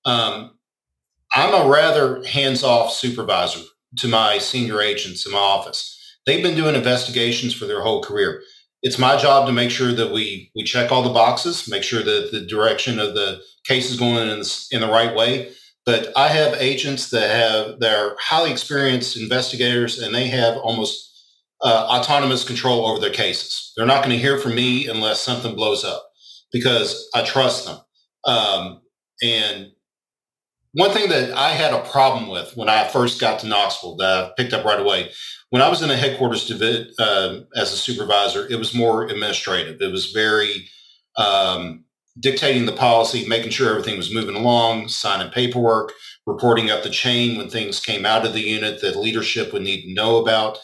Um, 0.05 0.53
I'm 1.33 1.55
a 1.55 1.69
rather 1.69 2.25
hands-off 2.25 2.93
supervisor 2.93 3.61
to 3.97 4.09
my 4.09 4.39
senior 4.39 4.81
agents 4.81 5.27
in 5.27 5.33
my 5.33 5.39
office. 5.39 5.95
They've 6.27 6.43
been 6.43 6.57
doing 6.57 6.75
investigations 6.75 7.55
for 7.55 7.67
their 7.67 7.81
whole 7.81 8.03
career. 8.03 8.43
It's 8.83 8.99
my 8.99 9.17
job 9.17 9.47
to 9.47 9.53
make 9.53 9.71
sure 9.71 9.93
that 9.93 10.13
we 10.13 10.51
we 10.55 10.63
check 10.63 10.93
all 10.93 11.03
the 11.03 11.09
boxes, 11.11 11.69
make 11.69 11.83
sure 11.83 12.03
that 12.03 12.31
the 12.31 12.43
direction 12.43 12.99
of 12.99 13.15
the 13.15 13.41
case 13.65 13.91
is 13.91 13.99
going 13.99 14.29
in 14.29 14.41
the, 14.41 14.67
in 14.71 14.81
the 14.81 14.89
right 14.89 15.15
way. 15.15 15.51
But 15.85 16.13
I 16.17 16.29
have 16.29 16.61
agents 16.61 17.11
that 17.11 17.31
have 17.31 17.81
they're 17.81 18.15
highly 18.21 18.51
experienced 18.51 19.17
investigators, 19.17 19.99
and 19.99 20.15
they 20.15 20.29
have 20.29 20.59
almost 20.59 21.09
uh, 21.63 21.89
autonomous 21.91 22.45
control 22.45 22.87
over 22.87 23.01
their 23.01 23.11
cases. 23.11 23.73
They're 23.77 23.87
not 23.87 24.05
going 24.05 24.15
to 24.15 24.23
hear 24.23 24.39
from 24.39 24.55
me 24.55 24.87
unless 24.87 25.21
something 25.21 25.55
blows 25.55 25.85
up 25.85 26.05
because 26.53 27.09
I 27.15 27.25
trust 27.25 27.67
them. 27.67 27.79
Um, 28.25 28.83
and 29.23 29.73
one 30.73 30.91
thing 30.91 31.09
that 31.09 31.33
I 31.33 31.51
had 31.51 31.73
a 31.73 31.89
problem 31.89 32.29
with 32.29 32.57
when 32.57 32.69
I 32.69 32.87
first 32.89 33.21
got 33.21 33.41
to 33.41 33.47
Knoxville 33.47 33.97
that 33.97 34.25
I 34.25 34.31
picked 34.37 34.53
up 34.53 34.65
right 34.65 34.81
away, 34.81 35.11
when 35.51 35.63
I 35.63 35.69
was 35.69 35.83
in 35.83 35.89
the 35.89 35.97
headquarters 35.97 36.51
uh, 36.51 37.41
as 37.57 37.73
a 37.73 37.77
supervisor, 37.77 38.47
it 38.49 38.57
was 38.57 38.75
more 38.75 39.07
administrative. 39.07 39.81
It 39.81 39.91
was 39.91 40.13
very 40.13 40.69
um, 41.17 41.85
dictating 42.21 42.67
the 42.67 42.73
policy, 42.73 43.27
making 43.27 43.51
sure 43.51 43.71
everything 43.71 43.97
was 43.97 44.13
moving 44.13 44.37
along, 44.37 44.89
signing 44.89 45.33
paperwork, 45.33 45.93
reporting 46.27 46.71
up 46.71 46.83
the 46.83 46.91
chain 46.91 47.39
when 47.39 47.49
things 47.49 47.81
came 47.81 48.05
out 48.05 48.27
of 48.27 48.35
the 48.35 48.41
unit 48.41 48.83
that 48.83 48.97
leadership 48.97 49.53
would 49.53 49.63
need 49.63 49.83
to 49.83 49.95
know 49.95 50.19
about. 50.19 50.59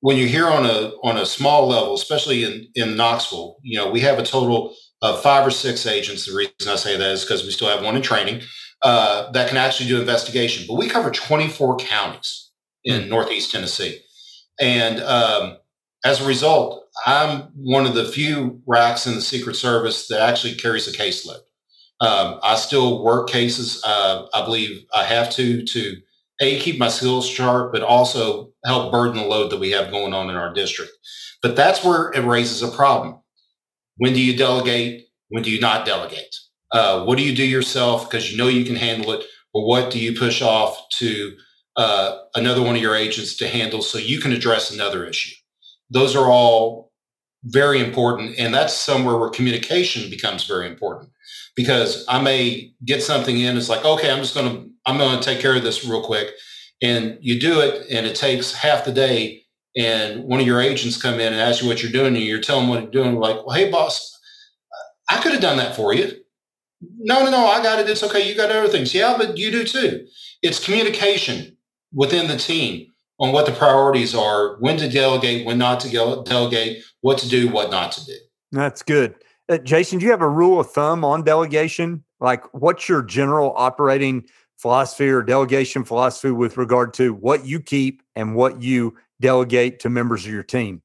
When 0.00 0.16
you're 0.16 0.28
here 0.28 0.48
on 0.48 0.66
a 0.66 0.92
on 1.04 1.16
a 1.16 1.26
small 1.26 1.68
level, 1.68 1.94
especially 1.94 2.42
in 2.42 2.66
in 2.74 2.96
Knoxville, 2.96 3.58
you 3.62 3.78
know 3.78 3.90
we 3.90 4.00
have 4.00 4.18
a 4.18 4.24
total 4.24 4.74
of 5.02 5.22
five 5.22 5.46
or 5.46 5.50
six 5.50 5.86
agents. 5.86 6.26
The 6.26 6.36
reason 6.36 6.72
I 6.72 6.76
say 6.76 6.96
that 6.96 7.12
is 7.12 7.24
because 7.24 7.44
we 7.44 7.50
still 7.50 7.68
have 7.68 7.84
one 7.84 7.96
in 7.96 8.02
training 8.02 8.42
uh, 8.82 9.30
that 9.32 9.48
can 9.48 9.56
actually 9.56 9.88
do 9.88 10.00
investigation. 10.00 10.64
But 10.66 10.74
we 10.74 10.88
cover 10.88 11.10
24 11.10 11.76
counties 11.78 12.50
in 12.84 13.02
mm-hmm. 13.02 13.10
Northeast 13.10 13.52
Tennessee, 13.52 14.00
and 14.60 15.00
um, 15.00 15.56
as 16.04 16.20
a 16.20 16.26
result, 16.26 16.84
I'm 17.06 17.42
one 17.54 17.86
of 17.86 17.94
the 17.94 18.04
few 18.04 18.62
RACs 18.66 19.06
in 19.06 19.14
the 19.14 19.20
Secret 19.20 19.54
Service 19.54 20.08
that 20.08 20.20
actually 20.20 20.54
carries 20.54 20.88
a 20.88 20.92
caseload. 20.92 21.40
Um, 22.00 22.40
I 22.42 22.56
still 22.56 23.04
work 23.04 23.28
cases. 23.28 23.82
Uh, 23.84 24.26
I 24.32 24.44
believe 24.44 24.84
I 24.94 25.04
have 25.04 25.30
to 25.30 25.64
to 25.64 25.96
a 26.40 26.58
keep 26.58 26.78
my 26.78 26.88
skills 26.88 27.28
sharp, 27.28 27.72
but 27.72 27.82
also 27.82 28.50
help 28.64 28.90
burden 28.90 29.18
the 29.18 29.26
load 29.26 29.50
that 29.50 29.60
we 29.60 29.70
have 29.72 29.90
going 29.90 30.14
on 30.14 30.30
in 30.30 30.36
our 30.36 30.52
district. 30.52 30.92
But 31.42 31.56
that's 31.56 31.84
where 31.84 32.10
it 32.12 32.24
raises 32.24 32.62
a 32.62 32.68
problem. 32.68 33.20
When 33.98 34.14
do 34.14 34.20
you 34.20 34.36
delegate? 34.36 35.06
When 35.28 35.42
do 35.42 35.50
you 35.50 35.60
not 35.60 35.84
delegate? 35.84 36.34
Uh, 36.72 37.04
what 37.04 37.18
do 37.18 37.24
you 37.24 37.34
do 37.34 37.44
yourself 37.44 38.08
because 38.08 38.30
you 38.30 38.38
know 38.38 38.48
you 38.48 38.64
can 38.64 38.76
handle 38.76 39.12
it, 39.12 39.24
or 39.52 39.66
what 39.66 39.90
do 39.90 39.98
you 39.98 40.16
push 40.16 40.42
off 40.42 40.88
to 40.90 41.36
uh, 41.76 42.18
another 42.34 42.62
one 42.62 42.76
of 42.76 42.82
your 42.82 42.94
agents 42.94 43.36
to 43.36 43.48
handle 43.48 43.82
so 43.82 43.98
you 43.98 44.20
can 44.20 44.32
address 44.32 44.70
another 44.70 45.04
issue? 45.04 45.34
Those 45.90 46.14
are 46.14 46.30
all 46.30 46.92
very 47.44 47.80
important, 47.80 48.38
and 48.38 48.54
that's 48.54 48.74
somewhere 48.74 49.16
where 49.16 49.30
communication 49.30 50.10
becomes 50.10 50.44
very 50.44 50.66
important 50.66 51.10
because 51.56 52.04
I 52.08 52.20
may 52.20 52.72
get 52.84 53.02
something 53.02 53.38
in. 53.38 53.56
It's 53.56 53.68
like, 53.68 53.84
okay, 53.84 54.10
I'm 54.10 54.18
just 54.18 54.34
going 54.34 54.50
to 54.50 54.70
I'm 54.86 54.98
going 54.98 55.18
to 55.18 55.24
take 55.24 55.40
care 55.40 55.56
of 55.56 55.62
this 55.62 55.84
real 55.84 56.02
quick, 56.02 56.30
and 56.82 57.18
you 57.20 57.40
do 57.40 57.60
it, 57.60 57.86
and 57.90 58.06
it 58.06 58.16
takes 58.16 58.54
half 58.54 58.84
the 58.84 58.92
day. 58.92 59.42
And 59.76 60.24
one 60.24 60.40
of 60.40 60.46
your 60.46 60.60
agents 60.60 61.00
come 61.00 61.14
in 61.14 61.32
and 61.32 61.40
ask 61.40 61.62
you 61.62 61.68
what 61.68 61.82
you're 61.82 61.92
doing, 61.92 62.16
and 62.16 62.24
you're 62.24 62.40
telling 62.40 62.66
them 62.66 62.70
what 62.70 62.82
you're 62.82 63.04
doing. 63.04 63.16
Like, 63.16 63.46
well, 63.46 63.56
hey, 63.56 63.70
boss, 63.70 64.18
I 65.08 65.20
could 65.20 65.32
have 65.32 65.40
done 65.40 65.58
that 65.58 65.76
for 65.76 65.94
you. 65.94 66.12
No, 66.80 67.24
no, 67.24 67.30
no, 67.30 67.46
I 67.46 67.62
got 67.62 67.78
it. 67.78 67.90
It's 67.90 68.02
okay. 68.02 68.28
You 68.28 68.34
got 68.34 68.50
other 68.50 68.68
things. 68.68 68.94
Yeah, 68.94 69.14
but 69.16 69.36
you 69.36 69.50
do 69.50 69.64
too. 69.64 70.06
It's 70.42 70.64
communication 70.64 71.56
within 71.92 72.28
the 72.28 72.36
team 72.36 72.86
on 73.18 73.32
what 73.32 73.44
the 73.44 73.52
priorities 73.52 74.14
are, 74.14 74.56
when 74.60 74.78
to 74.78 74.88
delegate, 74.88 75.44
when 75.44 75.58
not 75.58 75.78
to 75.80 75.90
delegate, 75.90 76.82
what 77.02 77.18
to 77.18 77.28
do, 77.28 77.50
what 77.50 77.70
not 77.70 77.92
to 77.92 78.06
do. 78.06 78.16
That's 78.50 78.82
good. 78.82 79.14
Uh, 79.48 79.58
Jason, 79.58 79.98
do 79.98 80.06
you 80.06 80.10
have 80.10 80.22
a 80.22 80.28
rule 80.28 80.58
of 80.58 80.70
thumb 80.70 81.04
on 81.04 81.22
delegation? 81.22 82.02
Like, 82.18 82.44
what's 82.54 82.88
your 82.88 83.02
general 83.02 83.52
operating 83.56 84.24
philosophy 84.56 85.08
or 85.08 85.22
delegation 85.22 85.84
philosophy 85.84 86.30
with 86.30 86.56
regard 86.56 86.94
to 86.94 87.12
what 87.12 87.44
you 87.44 87.60
keep 87.60 88.02
and 88.14 88.34
what 88.34 88.62
you 88.62 88.96
delegate 89.20 89.80
to 89.80 89.90
members 89.90 90.24
of 90.24 90.32
your 90.32 90.42
team? 90.42 90.82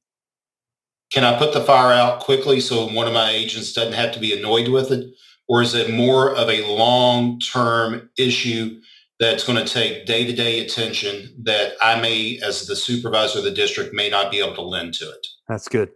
Can 1.12 1.24
I 1.24 1.38
put 1.38 1.54
the 1.54 1.62
fire 1.62 1.92
out 1.92 2.20
quickly 2.20 2.60
so 2.60 2.92
one 2.92 3.06
of 3.06 3.14
my 3.14 3.30
agents 3.30 3.72
doesn't 3.72 3.92
have 3.92 4.12
to 4.12 4.20
be 4.20 4.36
annoyed 4.36 4.68
with 4.68 4.90
it? 4.90 5.06
Or 5.48 5.62
is 5.62 5.74
it 5.74 5.92
more 5.92 6.34
of 6.34 6.48
a 6.48 6.66
long 6.76 7.38
term 7.38 8.10
issue 8.18 8.80
that's 9.18 9.44
going 9.44 9.64
to 9.64 9.72
take 9.72 10.06
day 10.06 10.24
to 10.24 10.32
day 10.32 10.60
attention 10.60 11.34
that 11.44 11.72
I 11.82 12.00
may, 12.00 12.38
as 12.44 12.66
the 12.66 12.76
supervisor 12.76 13.38
of 13.38 13.44
the 13.44 13.50
district, 13.50 13.94
may 13.94 14.10
not 14.10 14.30
be 14.30 14.38
able 14.40 14.54
to 14.56 14.62
lend 14.62 14.94
to 14.94 15.08
it. 15.08 15.26
That's 15.48 15.68
good. 15.68 15.90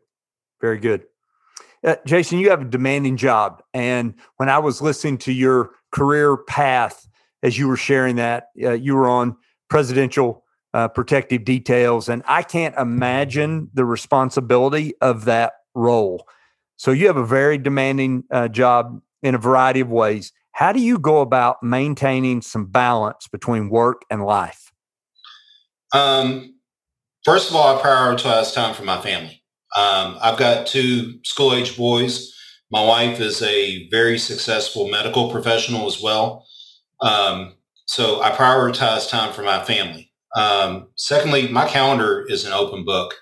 Very 0.60 0.78
good. 0.78 1.04
Uh, 1.84 1.96
Jason, 2.06 2.38
you 2.38 2.50
have 2.50 2.62
a 2.62 2.66
demanding 2.66 3.16
job. 3.16 3.62
And 3.74 4.14
when 4.36 4.48
I 4.48 4.58
was 4.58 4.80
listening 4.80 5.18
to 5.18 5.32
your 5.32 5.70
career 5.92 6.36
path, 6.36 7.06
as 7.42 7.58
you 7.58 7.68
were 7.68 7.76
sharing 7.76 8.16
that, 8.16 8.48
uh, 8.62 8.72
you 8.72 8.94
were 8.94 9.08
on 9.08 9.36
presidential 9.68 10.44
uh, 10.72 10.88
protective 10.88 11.44
details. 11.44 12.08
And 12.08 12.22
I 12.26 12.42
can't 12.42 12.76
imagine 12.76 13.70
the 13.74 13.84
responsibility 13.84 14.94
of 15.00 15.24
that 15.24 15.54
role. 15.74 16.26
So 16.76 16.90
you 16.90 17.06
have 17.06 17.16
a 17.16 17.24
very 17.24 17.58
demanding 17.58 18.24
uh, 18.30 18.48
job 18.48 19.00
in 19.22 19.34
a 19.34 19.38
variety 19.38 19.80
of 19.80 19.90
ways. 19.90 20.32
How 20.52 20.72
do 20.72 20.80
you 20.80 20.98
go 20.98 21.20
about 21.20 21.62
maintaining 21.62 22.42
some 22.42 22.66
balance 22.66 23.28
between 23.28 23.70
work 23.70 24.02
and 24.10 24.24
life? 24.24 24.72
Um, 25.92 26.54
first 27.24 27.50
of 27.50 27.56
all, 27.56 27.78
I 27.78 27.80
prioritize 27.80 28.54
time 28.54 28.74
for 28.74 28.82
my 28.84 29.00
family. 29.00 29.42
Um, 29.76 30.18
I've 30.20 30.38
got 30.38 30.66
two 30.66 31.18
school 31.24 31.54
age 31.54 31.76
boys. 31.76 32.34
My 32.70 32.84
wife 32.84 33.20
is 33.20 33.42
a 33.42 33.88
very 33.88 34.18
successful 34.18 34.88
medical 34.88 35.30
professional 35.30 35.86
as 35.86 36.00
well. 36.02 36.46
Um, 37.00 37.54
so 37.86 38.22
I 38.22 38.30
prioritize 38.30 39.08
time 39.08 39.32
for 39.32 39.42
my 39.42 39.64
family. 39.64 40.12
Um, 40.36 40.88
secondly, 40.96 41.48
my 41.48 41.66
calendar 41.68 42.24
is 42.28 42.44
an 42.44 42.52
open 42.52 42.84
book. 42.84 43.14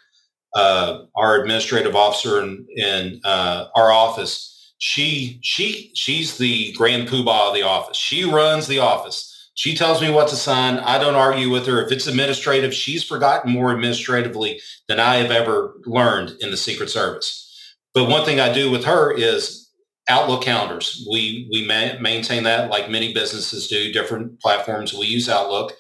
Uh, 0.55 1.05
our 1.15 1.41
administrative 1.41 1.95
officer 1.95 2.43
in, 2.43 2.67
in 2.77 3.21
uh, 3.25 3.67
our 3.75 3.93
office 3.93 4.58
she 4.79 5.41
she 5.43 5.91
she's 5.95 6.39
the 6.39 6.73
grand 6.73 7.09
poobah 7.09 7.49
of 7.49 7.55
the 7.55 7.63
office. 7.63 7.97
She 7.97 8.25
runs 8.25 8.67
the 8.67 8.79
office. 8.79 9.51
She 9.55 9.75
tells 9.77 10.01
me 10.01 10.11
what 10.11 10.29
to 10.29 10.37
sign. 10.37 10.79
I 10.79 10.99
don't 10.99 11.17
argue 11.17 11.51
with 11.51 11.67
her. 11.67 11.85
If 11.85 11.91
it's 11.91 12.07
administrative, 12.07 12.73
she's 12.73 13.03
forgotten 13.03 13.51
more 13.53 13.73
administratively 13.73 14.61
than 14.87 15.01
I 15.01 15.17
have 15.17 15.33
ever 15.33 15.75
learned 15.85 16.37
in 16.41 16.53
the 16.53 16.57
Secret 16.57 16.91
Service. 16.91 17.45
But 17.93 18.09
one 18.09 18.25
thing 18.25 18.39
I 18.39 18.53
do 18.53 18.71
with 18.71 18.85
her 18.85 19.13
is 19.13 19.69
Outlook 20.09 20.43
calendars. 20.43 21.05
We 21.11 21.49
we 21.53 21.67
ma- 21.67 21.99
maintain 22.01 22.45
that 22.45 22.71
like 22.71 22.89
many 22.89 23.13
businesses 23.13 23.67
do. 23.67 23.93
Different 23.93 24.41
platforms 24.41 24.95
we 24.95 25.07
use 25.07 25.29
Outlook. 25.29 25.73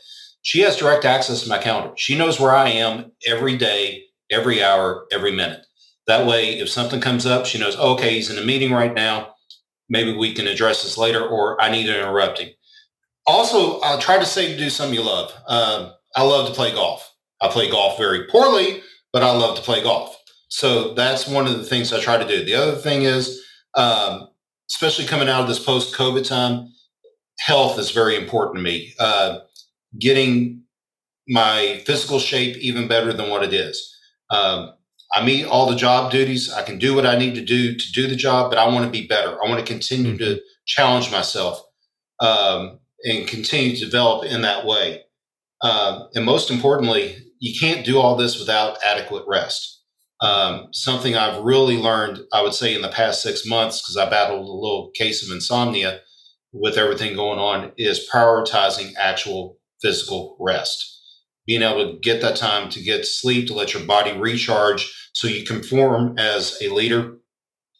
She 0.42 0.60
has 0.62 0.76
direct 0.76 1.04
access 1.04 1.42
to 1.42 1.48
my 1.48 1.58
calendar. 1.58 1.94
She 1.96 2.18
knows 2.18 2.40
where 2.40 2.54
I 2.54 2.68
am 2.70 3.12
every 3.26 3.56
day, 3.56 4.04
every 4.30 4.62
hour, 4.62 5.06
every 5.12 5.32
minute. 5.32 5.64
That 6.08 6.26
way, 6.26 6.58
if 6.58 6.70
something 6.70 7.00
comes 7.00 7.26
up, 7.26 7.44
she 7.46 7.58
knows, 7.58 7.76
okay, 7.76 8.14
he's 8.14 8.30
in 8.30 8.38
a 8.38 8.44
meeting 8.46 8.72
right 8.72 8.94
now. 8.94 9.34
Maybe 9.90 10.16
we 10.16 10.32
can 10.32 10.48
address 10.48 10.82
this 10.82 10.98
later, 10.98 11.24
or 11.24 11.60
I 11.60 11.70
need 11.70 11.84
to 11.84 11.96
interrupt 11.96 12.40
him. 12.40 12.48
Also, 13.26 13.78
I'll 13.80 13.98
try 13.98 14.18
to 14.18 14.24
say 14.24 14.50
to 14.50 14.56
do 14.56 14.70
something 14.70 14.94
you 14.94 15.04
love. 15.04 15.30
Um, 15.46 15.92
I 16.16 16.22
love 16.22 16.48
to 16.48 16.54
play 16.54 16.72
golf. 16.72 17.14
I 17.42 17.48
play 17.48 17.70
golf 17.70 17.98
very 17.98 18.26
poorly, 18.26 18.82
but 19.12 19.22
I 19.22 19.30
love 19.32 19.56
to 19.56 19.62
play 19.62 19.82
golf. 19.82 20.16
So 20.48 20.94
that's 20.94 21.28
one 21.28 21.46
of 21.46 21.58
the 21.58 21.64
things 21.64 21.92
I 21.92 22.00
try 22.00 22.16
to 22.16 22.26
do. 22.26 22.42
The 22.42 22.54
other 22.54 22.76
thing 22.76 23.02
is, 23.02 23.44
um, 23.74 24.28
especially 24.70 25.04
coming 25.04 25.28
out 25.28 25.42
of 25.42 25.48
this 25.48 25.62
post 25.62 25.94
COVID 25.94 26.26
time, 26.26 26.72
health 27.38 27.78
is 27.78 27.90
very 27.90 28.16
important 28.16 28.56
to 28.56 28.62
me. 28.62 28.94
Uh, 28.98 29.40
getting 29.98 30.62
my 31.28 31.82
physical 31.84 32.18
shape 32.18 32.56
even 32.56 32.88
better 32.88 33.12
than 33.12 33.28
what 33.28 33.44
it 33.44 33.52
is. 33.52 33.94
Um, 34.30 34.72
I 35.14 35.24
meet 35.24 35.46
all 35.46 35.68
the 35.68 35.76
job 35.76 36.12
duties. 36.12 36.52
I 36.52 36.62
can 36.62 36.78
do 36.78 36.94
what 36.94 37.06
I 37.06 37.16
need 37.16 37.34
to 37.34 37.44
do 37.44 37.74
to 37.74 37.92
do 37.92 38.06
the 38.06 38.16
job, 38.16 38.50
but 38.50 38.58
I 38.58 38.66
want 38.68 38.84
to 38.84 38.90
be 38.90 39.06
better. 39.06 39.42
I 39.42 39.48
want 39.48 39.64
to 39.64 39.72
continue 39.72 40.16
to 40.18 40.24
mm-hmm. 40.24 40.38
challenge 40.66 41.10
myself 41.10 41.62
um, 42.20 42.80
and 43.04 43.26
continue 43.26 43.76
to 43.76 43.84
develop 43.84 44.26
in 44.26 44.42
that 44.42 44.66
way. 44.66 45.02
Uh, 45.62 46.04
and 46.14 46.24
most 46.24 46.50
importantly, 46.50 47.16
you 47.40 47.58
can't 47.58 47.86
do 47.86 47.98
all 47.98 48.16
this 48.16 48.38
without 48.38 48.78
adequate 48.84 49.24
rest. 49.26 49.82
Um, 50.20 50.68
something 50.72 51.16
I've 51.16 51.42
really 51.42 51.78
learned, 51.78 52.20
I 52.32 52.42
would 52.42 52.54
say, 52.54 52.74
in 52.74 52.82
the 52.82 52.88
past 52.88 53.22
six 53.22 53.46
months, 53.46 53.80
because 53.80 53.96
I 53.96 54.10
battled 54.10 54.40
a 54.46 54.52
little 54.52 54.90
case 54.94 55.22
of 55.22 55.32
insomnia 55.32 56.00
with 56.52 56.76
everything 56.76 57.14
going 57.14 57.38
on, 57.38 57.72
is 57.76 58.08
prioritizing 58.12 58.94
actual 58.96 59.58
physical 59.80 60.36
rest 60.40 60.97
being 61.48 61.62
able 61.62 61.92
to 61.92 61.98
get 62.00 62.20
that 62.20 62.36
time 62.36 62.68
to 62.68 62.80
get 62.80 63.06
sleep, 63.06 63.48
to 63.48 63.54
let 63.54 63.72
your 63.72 63.82
body 63.84 64.12
recharge 64.12 65.10
so 65.14 65.26
you 65.26 65.44
can 65.44 65.62
form 65.62 66.16
as 66.18 66.56
a 66.60 66.68
leader, 66.68 67.16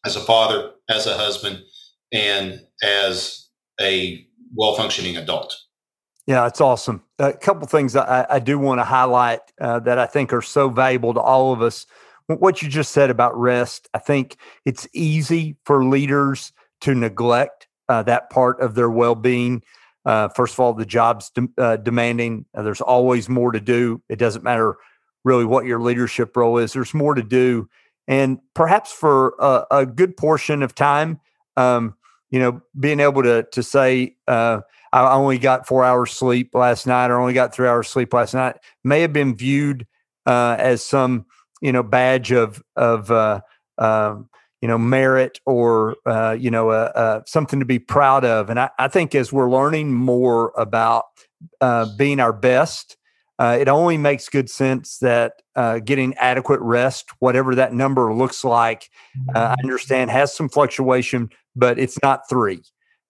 as 0.07 0.17
a 0.17 0.21
father, 0.21 0.73
as 0.89 1.07
a 1.07 1.17
husband, 1.17 1.63
and 2.11 2.61
as 2.83 3.49
a 3.79 4.27
well 4.57 4.75
functioning 4.75 5.19
adult. 5.19 5.55
Yeah, 6.27 6.47
it's 6.47 6.63
awesome. 6.63 7.03
A 7.19 7.35
couple 7.35 7.67
things 7.69 7.95
I, 7.95 8.27
I 8.29 8.39
do 8.39 8.59
want 8.59 8.81
to 8.81 8.85
highlight 8.85 9.41
uh, 9.61 9.81
that 9.81 9.99
I 9.99 10.07
think 10.07 10.33
are 10.33 10.43
so 10.43 10.71
valuable 10.71 11.13
to 11.13 11.21
all 11.21 11.53
of 11.53 11.61
us. 11.61 11.87
What 12.27 12.63
you 12.63 12.69
just 12.69 12.93
said 12.93 13.11
about 13.11 13.39
rest, 13.39 13.89
I 13.93 13.99
think 13.99 14.37
it's 14.65 14.89
easy 14.95 15.57
for 15.65 15.85
leaders 15.85 16.53
to 16.83 16.95
neglect 16.95 17.69
uh, 17.89 18.03
that 18.05 18.31
part 18.31 18.61
of 18.61 18.75
their 18.75 18.91
well 18.91 19.15
being. 19.15 19.63
Uh, 20.09 20.27
first 20.31 20.55
of 20.55 20.61
all, 20.61 20.73
the 20.73 20.87
job's 20.87 21.31
de- 21.33 21.49
uh, 21.59 21.77
demanding. 21.77 22.47
Uh, 22.55 22.63
there's 22.63 22.81
always 22.81 23.29
more 23.29 23.53
to 23.53 23.61
do. 23.61 24.03
It 24.09 24.17
doesn't 24.19 24.43
matter 24.43 24.77
really 25.23 25.45
what 25.45 25.67
your 25.67 25.83
leadership 25.83 26.35
role 26.35 26.57
is. 26.57 26.73
There's 26.73 26.95
more 26.95 27.15
to 27.15 27.23
do, 27.23 27.69
and 28.07 28.39
perhaps 28.55 28.91
for 28.91 29.35
a, 29.39 29.67
a 29.71 29.87
good 29.87 30.17
portion 30.17 30.63
of 30.63 30.75
time, 30.75 31.21
um, 31.59 31.95
you 32.31 32.41
know, 32.41 32.63
being 32.81 33.01
able 33.01 33.23
to 33.23 33.43
to 33.53 33.63
say, 33.63 34.17
uh, 34.27 34.63
I 34.95 35.13
only 35.13 35.37
got 35.37 35.67
four 35.67 35.85
hours 35.85 36.13
sleep 36.13 36.55
last 36.55 36.87
night, 36.87 37.11
or 37.11 37.21
only 37.21 37.35
got 37.35 37.55
three 37.55 37.69
hours 37.69 37.89
sleep 37.89 38.15
last 38.15 38.33
night, 38.33 38.57
may 38.83 39.03
have 39.03 39.13
been 39.13 39.37
viewed 39.37 39.87
uh, 40.25 40.57
as 40.59 40.83
some 40.83 41.27
you 41.61 41.71
know 41.71 41.83
badge 41.83 42.33
of 42.33 42.63
of 42.77 43.11
uh, 43.11 43.41
you 44.61 44.69
know 44.69 44.79
merit 44.79 45.41
or 45.47 45.97
uh, 46.07 46.37
you 46.39 46.51
know 46.51 46.71
uh, 46.71 46.93
uh, 46.95 47.21
something 47.27 47.61
to 47.61 47.67
be 47.67 47.79
proud 47.79 48.25
of. 48.25 48.51
And 48.51 48.59
I, 48.59 48.71
I, 48.79 48.89
think 48.89 49.15
as 49.15 49.33
we're 49.33 49.51
learning 49.51 49.95
more 49.95 50.53
about 50.57 51.05
uh, 51.61 51.87
being 51.97 52.21
our 52.21 52.33
best, 52.33 52.97
uh, 53.39 53.57
it 53.61 53.69
only 53.69 53.97
makes 53.97 54.29
good 54.29 54.51
sense 54.51 54.99
that 54.99 55.35
uh, 55.55 55.79
getting 55.79 56.15
adequate 56.15 56.61
rest, 56.61 57.11
whatever 57.21 57.55
that 57.55 57.73
number 57.73 58.13
looks 58.13 58.45
like, 58.45 58.91
I 59.35 59.55
understand 59.63 60.11
has 60.11 60.35
some 60.35 60.49
fluctuation, 60.49 61.31
but 61.55 61.79
it's 61.79 61.99
not 62.03 62.29
three. 62.29 62.63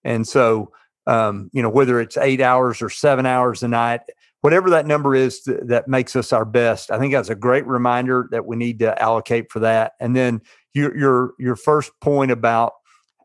And 0.03 0.27
so, 0.27 0.71
um, 1.07 1.49
you 1.53 1.61
know, 1.61 1.69
whether 1.69 1.99
it's 1.99 2.17
eight 2.17 2.41
hours 2.41 2.81
or 2.81 2.89
seven 2.89 3.25
hours 3.25 3.63
a 3.63 3.67
night, 3.67 4.01
whatever 4.41 4.69
that 4.69 4.85
number 4.85 5.15
is 5.15 5.41
th- 5.41 5.59
that 5.63 5.87
makes 5.87 6.15
us 6.15 6.31
our 6.31 6.45
best, 6.45 6.91
I 6.91 6.99
think 6.99 7.13
that's 7.13 7.29
a 7.29 7.35
great 7.35 7.65
reminder 7.67 8.27
that 8.31 8.45
we 8.45 8.55
need 8.55 8.79
to 8.79 8.99
allocate 9.01 9.51
for 9.51 9.59
that. 9.59 9.93
And 9.99 10.15
then 10.15 10.41
your 10.73 10.97
your 10.97 11.33
your 11.39 11.55
first 11.55 11.91
point 11.99 12.31
about 12.31 12.73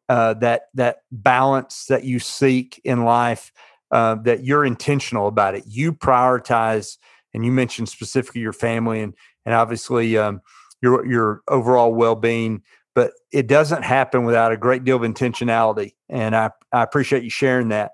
uh, 0.09 0.35
that 0.35 0.65
that 0.75 0.99
balance 1.11 1.87
that 1.87 2.05
you 2.05 2.19
seek 2.19 2.81
in 2.85 3.05
life, 3.05 3.53
uh, 3.91 4.17
that 4.17 4.45
you're 4.45 4.65
intentional 4.65 5.29
about 5.29 5.55
it. 5.55 5.65
You 5.67 5.93
prioritize, 5.93 6.99
and 7.33 7.45
you 7.45 7.53
mentioned 7.53 7.89
specifically 7.89 8.41
your 8.41 8.53
family 8.53 9.01
and 9.01 9.15
and 9.47 9.55
obviously 9.55 10.17
um, 10.17 10.41
your 10.83 11.07
your 11.07 11.43
overall 11.49 11.95
well 11.95 12.17
being. 12.17 12.63
But 12.95 13.13
it 13.33 13.49
doesn't 13.49 13.83
happen 13.83 14.25
without 14.25 14.53
a 14.53 14.57
great 14.57 14.85
deal 14.85 14.97
of 14.97 15.03
intentionality, 15.03 15.95
and 16.09 16.35
I 16.37 16.51
I 16.73 16.83
appreciate 16.83 17.25
you 17.25 17.31
sharing 17.31 17.69
that. 17.69 17.93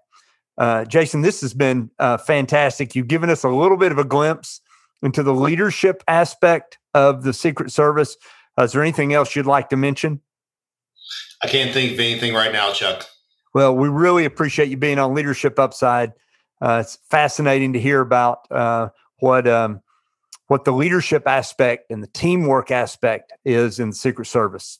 Uh, 0.60 0.84
Jason, 0.84 1.22
this 1.22 1.40
has 1.40 1.54
been 1.54 1.90
uh, 1.98 2.18
fantastic. 2.18 2.94
You've 2.94 3.08
given 3.08 3.30
us 3.30 3.44
a 3.44 3.48
little 3.48 3.78
bit 3.78 3.92
of 3.92 3.98
a 3.98 4.04
glimpse 4.04 4.60
into 5.02 5.22
the 5.22 5.32
leadership 5.32 6.04
aspect 6.06 6.78
of 6.92 7.22
the 7.22 7.32
Secret 7.32 7.72
Service. 7.72 8.18
Uh, 8.58 8.64
is 8.64 8.72
there 8.72 8.82
anything 8.82 9.14
else 9.14 9.34
you'd 9.34 9.46
like 9.46 9.70
to 9.70 9.78
mention? 9.78 10.20
I 11.42 11.48
can't 11.48 11.72
think 11.72 11.92
of 11.94 11.98
anything 11.98 12.34
right 12.34 12.52
now, 12.52 12.72
Chuck. 12.72 13.06
Well, 13.54 13.74
we 13.74 13.88
really 13.88 14.26
appreciate 14.26 14.68
you 14.68 14.76
being 14.76 14.98
on 14.98 15.14
Leadership 15.14 15.58
Upside. 15.58 16.12
Uh, 16.60 16.82
it's 16.84 16.98
fascinating 17.08 17.72
to 17.72 17.80
hear 17.80 18.02
about 18.02 18.40
uh, 18.50 18.90
what 19.20 19.48
um, 19.48 19.80
what 20.48 20.66
the 20.66 20.72
leadership 20.72 21.26
aspect 21.26 21.90
and 21.90 22.02
the 22.02 22.08
teamwork 22.08 22.70
aspect 22.70 23.32
is 23.46 23.80
in 23.80 23.90
the 23.90 23.96
Secret 23.96 24.26
Service. 24.26 24.78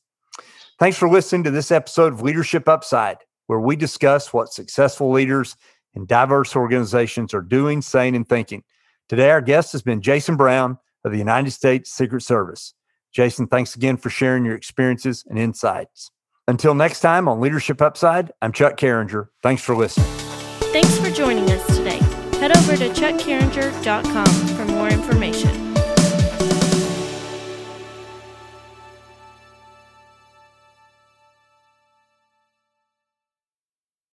Thanks 0.79 0.99
for 0.99 1.09
listening 1.09 1.45
to 1.45 1.51
this 1.51 1.71
episode 1.71 2.13
of 2.13 2.21
Leadership 2.21 2.69
Upside 2.69 3.17
where 3.51 3.59
we 3.59 3.75
discuss 3.75 4.33
what 4.33 4.53
successful 4.53 5.11
leaders 5.11 5.57
in 5.95 6.07
diverse 6.07 6.55
organizations 6.55 7.35
are 7.35 7.43
doing, 7.43 7.83
saying, 7.83 8.15
and 8.15 8.29
thinking. 8.29 8.63
Today, 9.09 9.29
our 9.31 9.41
guest 9.41 9.73
has 9.73 9.83
been 9.83 10.01
Jason 10.01 10.37
Brown 10.37 10.79
of 11.05 11.11
the 11.11 11.19
United 11.19 11.51
States 11.51 11.91
Secret 11.91 12.23
Service. 12.23 12.75
Jason, 13.13 13.49
thanks 13.49 13.75
again 13.75 13.97
for 13.97 14.09
sharing 14.09 14.45
your 14.45 14.55
experiences 14.55 15.25
and 15.29 15.37
insights. 15.37 16.13
Until 16.47 16.77
next 16.77 17.01
time 17.01 17.27
on 17.27 17.41
Leadership 17.41 17.83
Upside, 17.83 18.31
I'm 18.41 18.53
Chuck 18.53 18.77
Carringer. 18.77 19.31
Thanks 19.43 19.63
for 19.63 19.75
listening. 19.75 20.07
Thanks 20.71 20.97
for 20.99 21.11
joining 21.11 21.51
us 21.51 21.77
today. 21.77 21.99
Head 22.39 22.57
over 22.57 22.77
to 22.77 22.89
chuckcarringer.com 22.91 24.27
for 24.27 24.65
more 24.67 24.89
information. 24.89 25.60